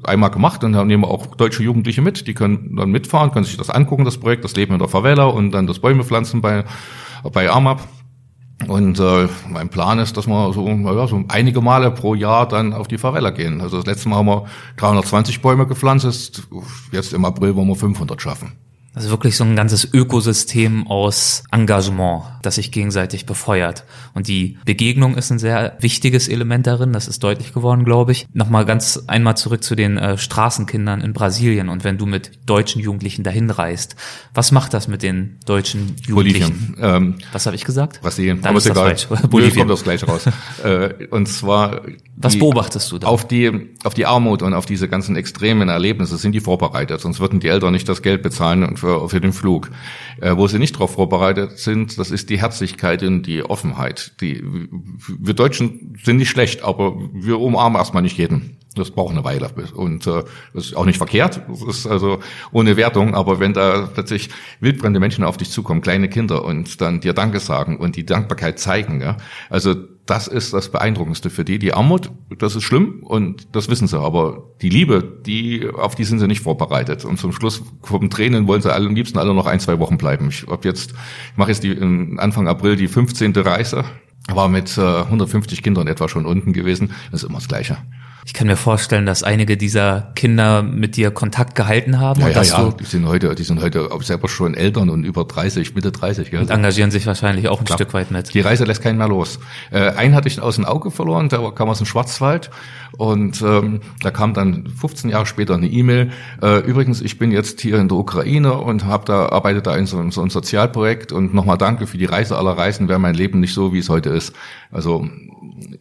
[0.03, 2.27] einmal gemacht und dann nehmen wir auch deutsche Jugendliche mit.
[2.27, 5.25] Die können dann mitfahren, können sich das angucken, das Projekt, das Leben in der Favela
[5.25, 6.65] und dann das Bäume pflanzen bei,
[7.31, 7.81] bei AMAP.
[8.67, 12.73] Und äh, mein Plan ist, dass wir so, naja, so einige Male pro Jahr dann
[12.73, 13.59] auf die Favela gehen.
[13.59, 14.45] Also das letzte Mal haben wir
[14.77, 16.47] 320 Bäume gepflanzt, jetzt,
[16.91, 18.53] jetzt im April wollen wir 500 schaffen.
[18.95, 23.83] Also wirklich so ein ganzes Ökosystem aus Engagement, das sich gegenseitig befeuert.
[24.13, 28.25] Und die Begegnung ist ein sehr wichtiges Element darin, das ist deutlich geworden, glaube ich.
[28.33, 32.81] Nochmal ganz einmal zurück zu den äh, Straßenkindern in Brasilien und wenn du mit deutschen
[32.81, 33.95] Jugendlichen dahin reist.
[34.33, 36.75] Was macht das mit den deutschen Jugendlichen?
[36.75, 36.77] Bolivien.
[36.79, 38.01] Ähm, Was habe ich gesagt?
[38.01, 38.41] Brasilien.
[38.41, 38.85] Dann Aber ist egal.
[38.85, 39.07] falsch.
[39.07, 39.29] Bolivien.
[39.29, 39.57] Bolivien.
[39.59, 40.25] kommt das gleich raus.
[40.63, 41.81] äh, und zwar
[42.17, 43.07] Was die- beobachtest du da?
[43.07, 47.19] Auf die, auf die Armut und auf diese ganzen extremen Erlebnisse sind die vorbereitet, sonst
[47.19, 49.69] würden die Eltern nicht das Geld bezahlen für, für den Flug.
[50.21, 54.13] Äh, wo sie nicht darauf vorbereitet sind, das ist die Herzlichkeit und die Offenheit.
[54.21, 54.41] Die,
[55.19, 58.57] wir Deutschen sind nicht schlecht, aber wir umarmen erstmal nicht jeden.
[58.75, 59.49] Das braucht eine Weile.
[59.73, 61.41] Und äh, das ist auch nicht verkehrt.
[61.47, 62.19] Das ist also
[62.51, 63.15] ohne Wertung.
[63.15, 67.39] Aber wenn da plötzlich wildbrennende Menschen auf dich zukommen, kleine Kinder, und dann dir Danke
[67.39, 69.15] sagen und die Dankbarkeit zeigen, ja,
[69.49, 69.75] also
[70.05, 71.57] das ist das Beeindruckendste für die.
[71.57, 73.99] Die Armut, das ist schlimm und das wissen sie.
[73.99, 77.05] Aber die Liebe, die auf die sind sie nicht vorbereitet.
[77.05, 79.97] Und zum Schluss vom Tränen wollen sie alle, am liebsten alle noch ein, zwei Wochen
[79.97, 80.29] bleiben.
[80.29, 83.35] Ich hab jetzt, ich mache jetzt die Anfang April die 15.
[83.37, 83.83] Reise,
[84.27, 86.91] war mit äh, 150 Kindern etwa schon unten gewesen.
[87.11, 87.77] Das ist immer das Gleiche.
[88.27, 92.21] Ich kann mir vorstellen, dass einige dieser Kinder mit dir Kontakt gehalten haben.
[92.21, 92.71] Ja, und ja, dass ja.
[92.71, 96.31] Die sind heute, die sind heute auch selber schon Eltern und über 30, Mitte 30.
[96.31, 96.39] Gell?
[96.41, 97.77] und engagieren sich wahrscheinlich auch ein Klar.
[97.77, 98.33] Stück weit mit.
[98.33, 99.37] Die Reise lässt keinen mehr los.
[99.69, 102.49] Äh, einen hatte ich aus dem Auge verloren, der kam aus dem Schwarzwald
[102.97, 106.09] und ähm, da kam dann 15 Jahre später eine E-Mail.
[106.41, 109.85] Äh, übrigens, ich bin jetzt hier in der Ukraine und habe da arbeite da in
[109.85, 112.89] so, einem- so einem Sozialprojekt und nochmal danke für die Reise aller Reisen.
[112.89, 114.33] Wäre mein Leben nicht so, wie es heute ist.
[114.71, 115.07] Also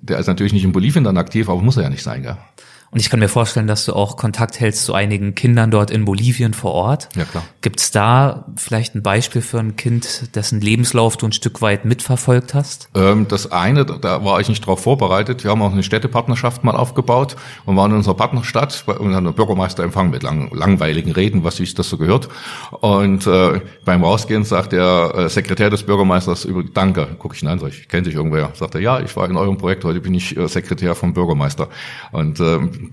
[0.03, 2.34] der ist natürlich nicht in Bolivien dann aktiv, aber muss er ja nicht sein, gell?
[2.35, 2.49] Ja.
[2.95, 6.05] Und ich kann mir vorstellen, dass du auch Kontakt hältst zu einigen Kindern dort in
[6.05, 7.09] Bolivien vor Ort.
[7.17, 7.43] Ja, klar.
[7.61, 11.85] Gibt es da vielleicht ein Beispiel für ein Kind, dessen Lebenslauf du ein Stück weit
[11.85, 12.89] mitverfolgt hast?
[12.95, 15.43] Ähm, das eine, da- war ich nicht darauf vorbereitet.
[15.43, 17.35] Wir haben auch eine Städtepartnerschaft mal aufgebaut
[17.67, 21.75] und waren in unserer Partnerstadt und haben einen Bürgermeisterempfang mit lang, langweiligen Reden, was sich
[21.75, 22.29] das so gehört.
[22.71, 27.49] Und äh, beim Rausgehen sagt der äh, Sekretär des Bürgermeisters über Danke, gucke ich ihn
[27.49, 28.53] an, sag ich, kennt sich irgendwer?
[28.55, 31.69] Sagt er, ja, ich war in eurem Projekt, heute bin ich äh, Sekretär vom Bürgermeister.
[32.13, 32.84] Und ähm,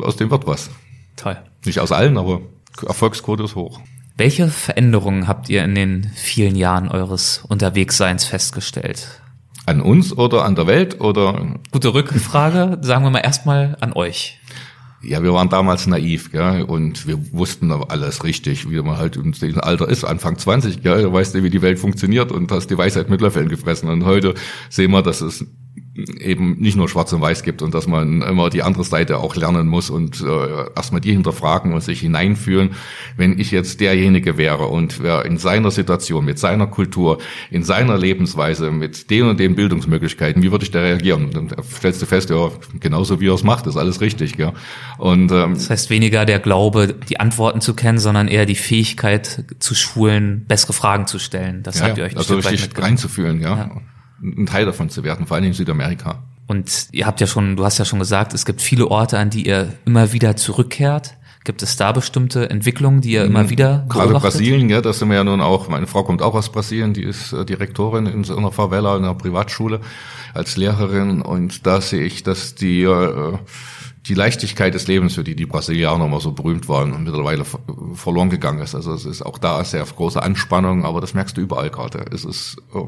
[0.00, 0.70] aus dem wird was.
[1.16, 1.36] Toll.
[1.64, 2.40] Nicht aus allen, aber
[2.86, 3.80] Erfolgsquote ist hoch.
[4.16, 9.22] Welche Veränderungen habt ihr in den vielen Jahren eures Unterwegsseins festgestellt?
[9.66, 14.40] An uns oder an der Welt oder Gute Rückfrage, sagen wir mal erstmal an euch.
[15.02, 19.30] Ja, wir waren damals naiv, gell, und wir wussten alles richtig, wie man halt in
[19.30, 22.68] diesem Alter ist, Anfang 20, gell, du weißt ja, wie die Welt funktioniert und hast
[22.68, 23.88] die Weisheit mit Löffeln gefressen.
[23.88, 24.34] Und heute
[24.68, 25.46] sehen wir, dass es
[26.20, 29.34] eben nicht nur Schwarz und Weiß gibt und dass man immer die andere Seite auch
[29.36, 32.70] lernen muss und äh, erstmal die hinterfragen und sich hineinfühlen.
[33.16, 37.18] Wenn ich jetzt derjenige wäre und wäre in seiner Situation, mit seiner Kultur,
[37.50, 41.24] in seiner Lebensweise, mit den und den Bildungsmöglichkeiten, wie würde ich da reagieren?
[41.24, 44.36] Und dann stellst du fest, ja, genauso wie er es macht, ist alles richtig.
[44.36, 44.52] Gell?
[44.98, 49.44] Und ähm, Das heißt weniger der Glaube, die Antworten zu kennen, sondern eher die Fähigkeit
[49.58, 51.62] zu schulen, bessere Fragen zu stellen.
[51.62, 52.84] Das habt ihr euch also richtig mitgenommen.
[52.84, 53.56] reinzufühlen, ja.
[53.56, 53.70] Ja.
[54.22, 56.22] Ein Teil davon zu werden, vor allem in Südamerika.
[56.46, 59.30] Und ihr habt ja schon, du hast ja schon gesagt, es gibt viele Orte, an
[59.30, 61.14] die ihr immer wieder zurückkehrt.
[61.44, 63.88] Gibt es da bestimmte Entwicklungen, die ihr immer wieder Mhm.
[63.88, 64.32] Gerade beobachtet?
[64.32, 67.04] Brasilien, ja, das sind wir ja nun auch, meine Frau kommt auch aus Brasilien, die
[67.04, 69.80] ist äh, Direktorin in so einer Favela, in einer Privatschule
[70.34, 73.38] als Lehrerin und da sehe ich, dass die äh,
[74.06, 77.58] die Leichtigkeit des Lebens, für die die Brasilianer immer so berühmt waren, mittlerweile ver-
[77.94, 78.74] verloren gegangen ist.
[78.74, 82.06] Also es ist auch da sehr große Anspannung, aber das merkst du überall gerade.
[82.12, 82.78] Es ist äh,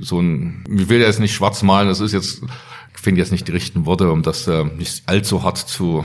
[0.00, 2.42] so ein, ich will jetzt nicht schwarz malen, es ist jetzt,
[2.94, 6.04] ich finde jetzt nicht die richtigen Worte, um das äh, nicht allzu hart zu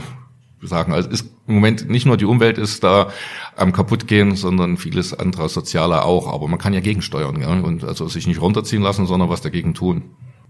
[0.62, 0.92] sagen.
[0.92, 3.10] Also ist im Moment nicht nur die Umwelt ist da
[3.56, 6.32] am kaputtgehen, sondern vieles andere Soziale auch.
[6.32, 7.48] Aber man kann ja gegensteuern ja?
[7.48, 10.04] und also sich nicht runterziehen lassen, sondern was dagegen tun.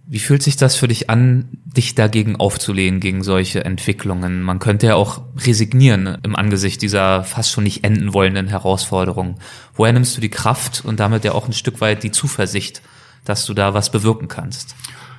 [0.06, 4.42] Wie fühlt sich das für dich an, dich dagegen aufzulehnen, gegen solche Entwicklungen?
[4.42, 9.36] Man könnte ja auch resignieren im Angesicht dieser fast schon nicht enden wollenden Herausforderungen.
[9.74, 12.82] Woher nimmst du die Kraft und damit ja auch ein Stück weit die Zuversicht,
[13.24, 14.74] dass du da was bewirken kannst?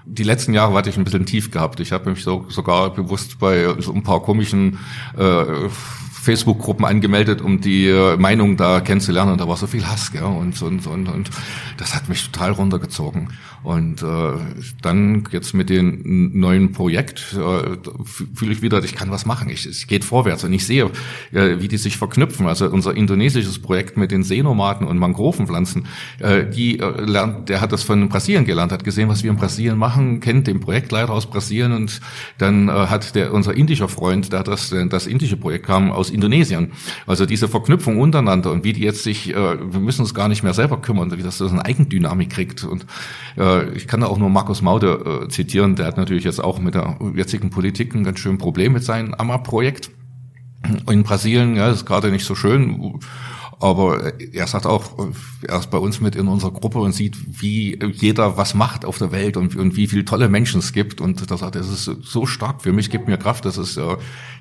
[0.05, 1.79] Die letzten Jahre hatte ich ein bisschen tief gehabt.
[1.79, 4.77] Ich habe mich so, sogar bewusst bei so ein paar komischen
[5.17, 5.45] äh,
[6.25, 9.33] Facebook-Gruppen angemeldet, um die äh, Meinung da kennenzulernen.
[9.33, 10.23] Und da war so viel Hass, gell?
[10.23, 11.29] Und, und, und, und
[11.77, 13.29] das hat mich total runtergezogen.
[13.65, 14.33] Und äh,
[14.83, 17.77] dann jetzt mit dem neuen Projekt äh,
[18.35, 19.49] fühle ich wieder, ich kann was machen.
[19.49, 20.91] Ich, es geht vorwärts und ich sehe,
[21.31, 22.45] äh, wie die sich verknüpfen.
[22.45, 25.87] Also unser indonesisches Projekt mit den Seenomaten und Mangrovenpflanzen,
[26.19, 29.37] äh, die äh, lernt, der hat das von Brasilien gelernt, hat gesehen, was wir in
[29.37, 32.01] Brasilien machen, kennt den Projektleiter aus Brasilien und
[32.37, 36.71] dann äh, hat der unser indischer Freund, hat das, das indische Projekt kam aus Indonesien.
[37.05, 40.43] Also diese Verknüpfung untereinander und wie die jetzt sich, äh, wir müssen uns gar nicht
[40.43, 42.63] mehr selber kümmern, wie das so eine Eigendynamik kriegt.
[42.63, 42.85] Und
[43.37, 46.59] äh, ich kann da auch nur Markus Maude äh, zitieren, der hat natürlich jetzt auch
[46.59, 49.91] mit der jetzigen Politik ein ganz schön Problem mit seinem AMA-Projekt.
[50.89, 52.99] In Brasilien, ja, ist gerade nicht so schön.
[53.65, 54.91] Aber er sagt auch,
[55.41, 58.99] er ist bei uns mit in unserer Gruppe und sieht, wie jeder was macht auf
[58.99, 61.01] der Welt und, und wie viele tolle Menschen es gibt.
[61.01, 63.75] Und da sagt er, es ist so stark für mich, gibt mir Kraft, dass es
[63.77, 63.97] äh,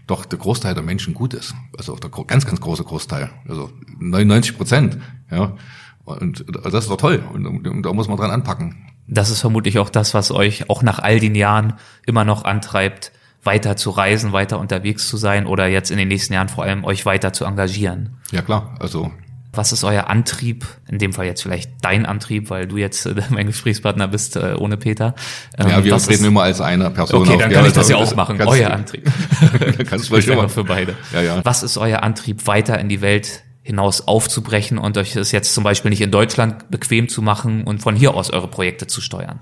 [0.06, 1.54] doch der Großteil der Menschen gut ist.
[1.78, 3.30] Also der ganz, ganz große Großteil.
[3.48, 4.98] Also 99 Prozent.
[5.30, 5.56] Ja.
[6.04, 7.24] Und das ist doch toll.
[7.32, 8.92] Und, und da muss man dran anpacken.
[9.06, 13.10] Das ist vermutlich auch das, was euch auch nach all den Jahren immer noch antreibt,
[13.44, 16.84] weiter zu reisen, weiter unterwegs zu sein oder jetzt in den nächsten Jahren vor allem
[16.84, 18.16] euch weiter zu engagieren.
[18.30, 19.10] Ja klar, also
[19.52, 20.66] Was ist euer Antrieb?
[20.88, 24.54] In dem Fall jetzt vielleicht dein Antrieb, weil du jetzt äh, mein Gesprächspartner bist äh,
[24.58, 25.14] ohne Peter.
[25.58, 27.38] Ähm, ja, wir treten immer als eine Person okay, auf.
[27.38, 28.40] Dann kann ich das ja auch machen.
[28.40, 29.10] Euer Antrieb.
[29.88, 30.96] kannst du immer für beide.
[31.12, 31.44] Ja, ja.
[31.44, 35.64] Was ist euer Antrieb, weiter in die Welt hinaus aufzubrechen und euch das jetzt zum
[35.64, 39.40] Beispiel nicht in Deutschland bequem zu machen und von hier aus eure Projekte zu steuern?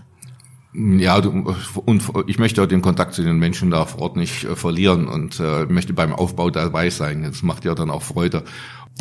[0.74, 1.54] Ja, du,
[1.84, 5.38] und ich möchte den Kontakt zu den Menschen da vor Ort nicht äh, verlieren und
[5.38, 7.24] äh, möchte beim Aufbau dabei sein.
[7.24, 8.44] Das macht ja dann auch Freude.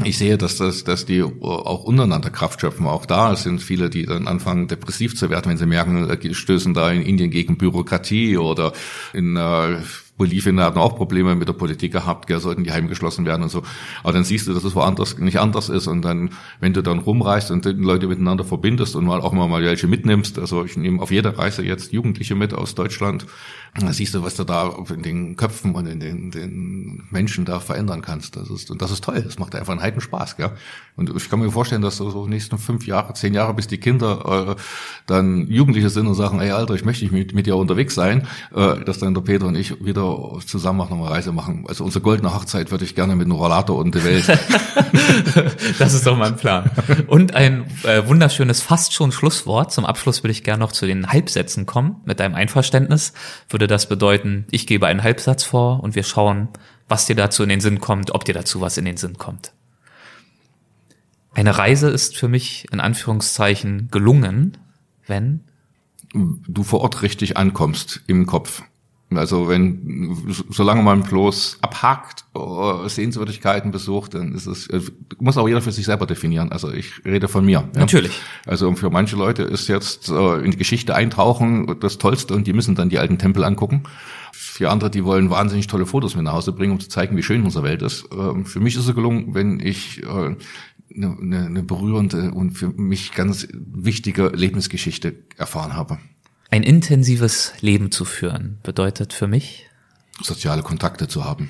[0.04, 2.88] Ich sehe, dass das, dass die auch untereinander Kraft schöpfen.
[2.88, 6.74] Auch da sind viele, die dann anfangen, depressiv zu werden, wenn sie merken, äh, stößen
[6.74, 8.74] da in Indien gegen Bürokratie oder
[9.14, 9.78] in äh,
[10.22, 13.64] Bolivien hatten auch Probleme mit der Politik gehabt, gell, sollten die heimgeschlossen werden und so.
[14.04, 15.88] Aber dann siehst du, dass es woanders nicht anders ist.
[15.88, 19.48] Und dann, wenn du dann rumreist und die Leute miteinander verbindest und mal auch mal,
[19.48, 23.26] mal welche mitnimmst, also ich nehme auf jeder Reise jetzt Jugendliche mit aus Deutschland,
[23.74, 27.60] dann siehst du, was du da in den Köpfen und in den, den Menschen da
[27.60, 28.36] verändern kannst.
[28.36, 29.24] Das ist, und das ist toll.
[29.24, 30.52] Das macht einfach einen heiden Spaß, gell?
[31.10, 34.56] Und ich kann mir vorstellen, dass so nächsten fünf Jahre, zehn Jahre, bis die Kinder
[34.58, 34.62] äh,
[35.08, 38.28] dann Jugendliche sind und sagen, ey Alter, ich möchte nicht mit, mit dir unterwegs sein,
[38.56, 41.66] äh, dass dann der Peter und ich wieder zusammen noch eine Reise machen.
[41.68, 44.28] Also unsere goldene Hochzeit würde ich gerne mit einem Rollator und der Welt.
[45.80, 46.70] das ist doch mein Plan.
[47.08, 49.72] Und ein äh, wunderschönes, fast schon Schlusswort.
[49.72, 51.98] Zum Abschluss würde ich gerne noch zu den Halbsätzen kommen.
[52.06, 53.14] Mit deinem Einverständnis
[53.50, 56.50] würde das bedeuten, ich gebe einen Halbsatz vor und wir schauen,
[56.88, 59.54] was dir dazu in den Sinn kommt, ob dir dazu was in den Sinn kommt.
[61.34, 64.58] Eine Reise ist für mich in Anführungszeichen gelungen,
[65.08, 65.42] wenn
[66.14, 68.64] du vor Ort richtig ankommst im Kopf.
[69.14, 74.80] Also wenn, solange man bloß abhakt, uh, Sehenswürdigkeiten besucht, dann ist es, äh,
[75.20, 76.52] muss auch jeder für sich selber definieren.
[76.52, 77.70] Also ich rede von mir.
[77.74, 77.82] Ja?
[77.82, 78.18] Natürlich.
[78.46, 82.54] Also für manche Leute ist jetzt uh, in die Geschichte eintauchen das Tollste und die
[82.54, 83.84] müssen dann die alten Tempel angucken.
[84.32, 87.24] Für andere, die wollen wahnsinnig tolle Fotos mit nach Hause bringen, um zu zeigen, wie
[87.24, 88.06] schön unsere Welt ist.
[88.14, 90.02] Uh, für mich ist es gelungen, wenn ich
[90.96, 96.00] eine, eine, eine berührende und für mich ganz wichtige Lebensgeschichte erfahren habe.
[96.50, 99.68] Ein intensives Leben zu führen bedeutet für mich
[100.22, 101.50] soziale Kontakte zu haben.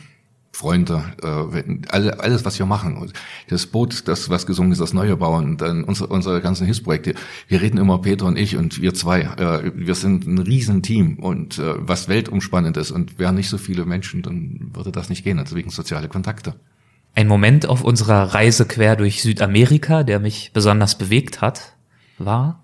[0.53, 3.11] Freunde, äh, alles, was wir machen.
[3.47, 7.15] Das Boot, das, was gesungen ist, das Neue bauen, dann unsere, unsere ganzen Hilfsprojekte.
[7.47, 9.21] Wir reden immer, Peter und ich und wir zwei.
[9.21, 12.91] Äh, wir sind ein Riesenteam und äh, was weltumspannend ist.
[12.91, 15.37] Und wären nicht so viele Menschen, dann würde das nicht gehen.
[15.37, 16.55] Deswegen soziale Kontakte.
[17.13, 21.73] Ein Moment auf unserer Reise quer durch Südamerika, der mich besonders bewegt hat,
[22.17, 22.63] war?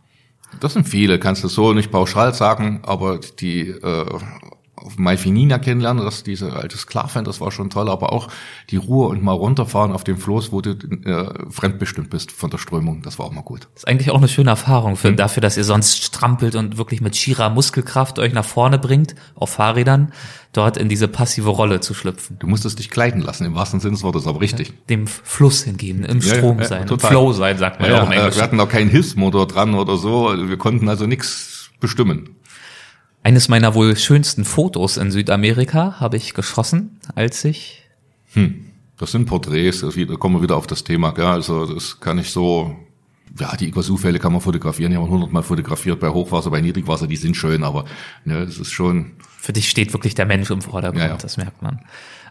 [0.60, 4.20] Das sind viele, kannst du so nicht pauschal sagen, aber die äh,
[4.98, 8.28] Malfinina kennenlernen, das diese alte Sklavin, das war schon toll, aber auch
[8.70, 12.58] die Ruhe und mal runterfahren auf dem Floß, wo du äh, fremdbestimmt bist von der
[12.58, 13.68] Strömung, das war auch mal gut.
[13.74, 15.18] Das ist eigentlich auch eine schöne Erfahrung für, mhm.
[15.18, 19.50] dafür, dass ihr sonst strampelt und wirklich mit schierer Muskelkraft euch nach vorne bringt, auf
[19.50, 20.14] Fahrrädern,
[20.54, 22.38] dort in diese passive Rolle zu schlüpfen.
[22.40, 24.74] Du musstest dich kleiden lassen, im wahrsten Sinne des Wortes, aber richtig.
[24.90, 28.06] Dem Fluss hingehen, im ja, Strom ja, sein, im Flow sein, sagt man ja, auch
[28.06, 28.38] im Englischen.
[28.38, 32.37] Wir hatten auch keinen Hilfsmotor dran oder so, wir konnten also nichts bestimmen.
[33.28, 37.84] Eines meiner wohl schönsten Fotos in Südamerika habe ich geschossen, als ich.
[38.32, 38.68] Hm.
[38.98, 41.14] Das sind Porträts, da kommen wir wieder auf das Thema.
[41.18, 42.74] Ja, also das kann ich so.
[43.38, 47.06] Ja, die Iguazu-Fälle kann man fotografieren, die haben wir hundertmal fotografiert bei Hochwasser, bei Niedrigwasser,
[47.06, 47.84] die sind schön, aber
[48.24, 49.12] ne, das ist schon.
[49.20, 51.18] Für dich steht wirklich der Mensch im Vordergrund, ja, ja.
[51.18, 51.82] das merkt man.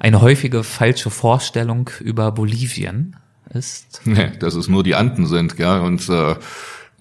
[0.01, 3.17] Eine häufige falsche Vorstellung über Bolivien
[3.51, 4.01] ist.
[4.07, 6.37] Nee, dass es nur die Anden sind, ja, und äh,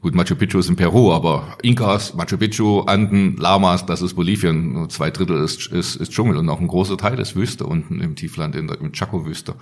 [0.05, 4.87] Gut, Machu Picchu ist in Peru, aber Inkas, Machu Picchu, Anden, Lamas, das ist Bolivien.
[4.91, 8.15] Zwei Drittel ist, ist, ist Dschungel und auch ein großer Teil ist Wüste unten im
[8.15, 9.55] Tiefland, in der im Chaco-Wüste,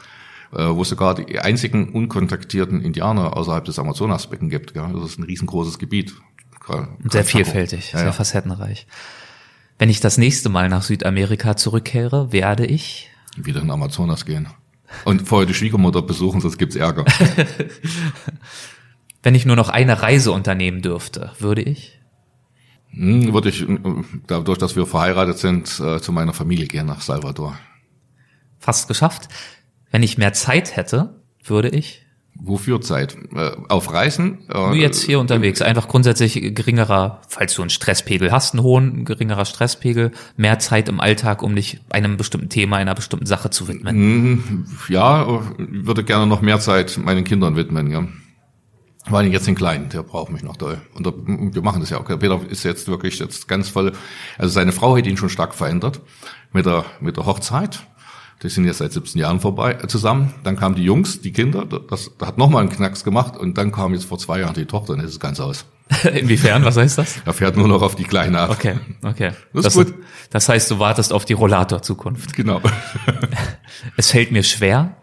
[0.51, 4.75] äh, wo es sogar die einzigen unkontaktierten Indianer außerhalb des Amazonasbecken gibt.
[4.75, 4.91] Ja?
[4.91, 6.13] Das ist ein riesengroßes Gebiet.
[7.09, 8.11] sehr vielfältig, ja, sehr ja.
[8.11, 8.85] facettenreich.
[9.79, 14.49] Wenn ich das nächste Mal nach Südamerika zurückkehre, werde ich wieder in Amazonas gehen.
[15.05, 17.05] Und vorher die Schwiegermutter besuchen, sonst gibt's Ärger.
[19.23, 21.99] Wenn ich nur noch eine Reise unternehmen dürfte, würde ich?
[22.89, 23.65] Hm, würde ich,
[24.27, 27.57] dadurch, dass wir verheiratet sind, äh, zu meiner Familie gehen nach Salvador.
[28.59, 29.29] Fast geschafft.
[29.91, 32.01] Wenn ich mehr Zeit hätte, würde ich?
[32.35, 33.15] Wofür Zeit?
[33.33, 34.39] Äh, auf Reisen?
[34.51, 35.61] Nur jetzt hier unterwegs.
[35.61, 40.99] Einfach grundsätzlich geringerer, falls du einen Stresspegel hast, einen hohen, geringerer Stresspegel, mehr Zeit im
[40.99, 43.95] Alltag, um dich einem bestimmten Thema, einer bestimmten Sache zu widmen.
[43.95, 48.05] Hm, ja, würde gerne noch mehr Zeit meinen Kindern widmen, ja.
[49.05, 50.81] Vor allem jetzt den Kleinen, der braucht mich noch doll.
[50.93, 52.05] Und wir machen das ja auch.
[52.05, 53.91] Peter ist jetzt wirklich jetzt ganz voll.
[54.37, 55.99] Also seine Frau hat ihn schon stark verändert
[56.53, 57.85] mit der, mit der Hochzeit.
[58.41, 60.33] Die sind jetzt seit 17 Jahren vorbei äh, zusammen.
[60.43, 61.65] Dann kamen die Jungs, die Kinder.
[61.65, 63.37] Das, das hat nochmal einen Knacks gemacht.
[63.37, 64.93] Und dann kam jetzt vor zwei Jahren die Tochter.
[64.93, 65.65] und ist es ganz aus.
[66.13, 66.63] Inwiefern?
[66.65, 67.21] Was heißt das?
[67.25, 68.51] Er fährt nur noch auf die Kleine ab.
[68.51, 69.31] Okay, okay.
[69.53, 69.95] Das, das ist gut.
[70.29, 72.33] Das heißt, du wartest auf die Rollator-Zukunft.
[72.35, 72.61] Genau.
[73.97, 74.95] es fällt mir schwer,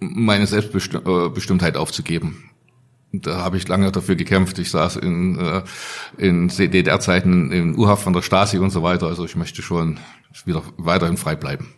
[0.00, 2.47] meine Selbstbestimmtheit aufzugeben.
[3.12, 4.58] Da habe ich lange dafür gekämpft.
[4.58, 5.62] Ich saß in, äh,
[6.18, 9.06] in DDR-Zeiten in U-Haft von der Stasi und so weiter.
[9.06, 9.98] Also ich möchte schon
[10.44, 11.74] wieder weiterhin frei bleiben.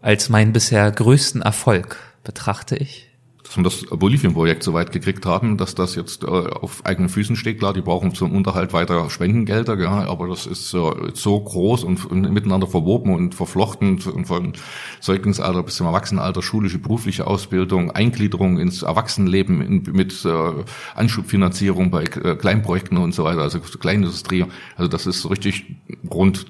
[0.00, 3.07] Als meinen bisher größten Erfolg betrachte ich
[3.48, 7.34] dass wir das Bolivien-Projekt so weit gekriegt haben, dass das jetzt äh, auf eigenen Füßen
[7.34, 7.58] steht.
[7.58, 12.04] Klar, die brauchen zum Unterhalt weiter Spendengelder, ja, aber das ist äh, so groß und,
[12.04, 14.52] und, miteinander verwoben und verflochten von
[15.00, 22.04] Säuglingsalter bis zum Erwachsenenalter, schulische, berufliche Ausbildung, Eingliederung ins Erwachsenenleben in, mit äh, Anschubfinanzierung bei
[22.04, 24.44] äh, Kleinprojekten und so weiter, also Kleinindustrie.
[24.76, 25.76] Also das ist richtig
[26.10, 26.46] rund.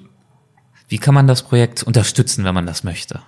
[0.89, 3.21] Wie kann man das Projekt unterstützen, wenn man das möchte?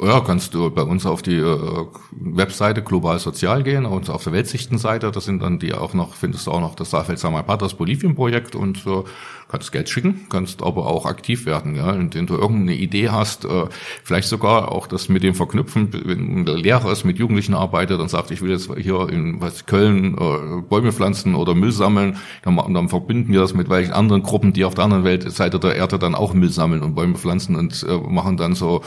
[0.00, 4.32] Ja, kannst du bei uns auf die äh, Webseite Global Sozial gehen und auf der
[4.32, 7.74] Weltsichtenseite, das sind dann die auch noch, findest du auch noch das Safel Samapat, das
[7.74, 9.04] Bolivien-Projekt und äh,
[9.48, 13.66] kannst Geld schicken, kannst aber auch aktiv werden, ja, indem du irgendeine Idee hast, äh,
[14.02, 18.10] vielleicht sogar auch das mit dem Verknüpfen, wenn der Lehrer ist, mit Jugendlichen arbeitet und
[18.10, 22.56] sagt, ich will jetzt hier in was, Köln äh, Bäume pflanzen oder Müll sammeln, dann,
[22.74, 25.98] dann verbinden wir das mit welchen anderen Gruppen, die auf der anderen Weltseite der Erde
[25.98, 28.82] dann auch Müll sammeln und Bäume pflanzen und äh, machen dann so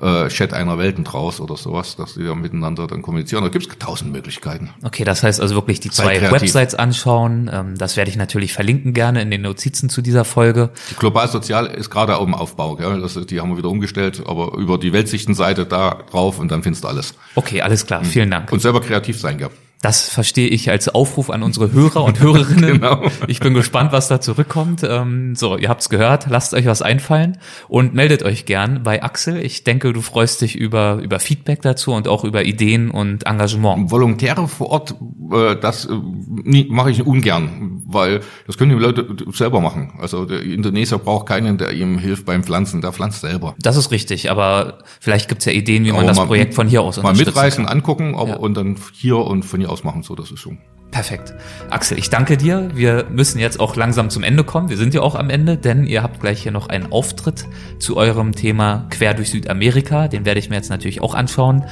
[0.00, 3.42] äh, Chat einer Welten draus oder sowas, dass die dann miteinander dann kommunizieren.
[3.44, 4.70] Da gibt es tausend Möglichkeiten.
[4.82, 7.50] Okay, das heißt also wirklich die zwei Websites anschauen.
[7.52, 10.70] Ähm, das werde ich natürlich verlinken gerne in den Notizen zu dieser Folge.
[10.90, 12.76] Die Global Sozial ist gerade auch im Aufbau.
[12.76, 13.00] Gell?
[13.00, 16.84] Das, die haben wir wieder umgestellt, aber über die Weltsichtenseite da drauf und dann findest
[16.84, 17.14] du alles.
[17.34, 18.04] Okay, alles klar.
[18.04, 18.52] Vielen Dank.
[18.52, 19.50] Und selber kreativ sein, gell?
[19.82, 22.72] Das verstehe ich als Aufruf an unsere Hörer und Hörerinnen.
[22.80, 23.02] genau.
[23.26, 24.82] Ich bin gespannt, was da zurückkommt.
[24.88, 29.44] Ähm, so, ihr habt's gehört, lasst euch was einfallen und meldet euch gern bei Axel.
[29.44, 33.90] Ich denke, du freust dich über, über Feedback dazu und auch über Ideen und Engagement.
[33.90, 34.94] Volontäre vor Ort,
[35.32, 39.94] äh, das äh, mache ich ungern, weil das können die Leute selber machen.
[39.98, 43.56] Also der Indonesier braucht keinen, der ihm hilft beim Pflanzen, der pflanzt selber.
[43.58, 46.98] Das ist richtig, aber vielleicht gibt's ja Ideen, wie man das Projekt von hier aus
[46.98, 47.34] unterstützt.
[47.34, 47.78] Mal mitreißen, kann.
[47.78, 48.36] angucken aber, ja.
[48.36, 50.02] und dann hier und von hier ausmachen.
[50.02, 50.52] So, das ist so.
[50.92, 51.34] Perfekt.
[51.70, 52.70] Axel, ich danke dir.
[52.74, 54.68] Wir müssen jetzt auch langsam zum Ende kommen.
[54.68, 57.46] Wir sind ja auch am Ende, denn ihr habt gleich hier noch einen Auftritt
[57.78, 60.08] zu eurem Thema Quer durch Südamerika.
[60.08, 61.64] Den werde ich mir jetzt natürlich auch anschauen.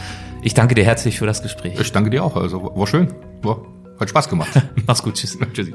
[0.43, 1.79] Ich danke dir herzlich für das Gespräch.
[1.79, 2.35] Ich danke dir auch.
[2.35, 3.13] Also war schön.
[3.43, 3.61] War,
[4.01, 4.51] hat Spaß gemacht.
[4.87, 5.15] Mach's gut.
[5.15, 5.39] Tschüss.
[5.53, 5.75] Tschüssi.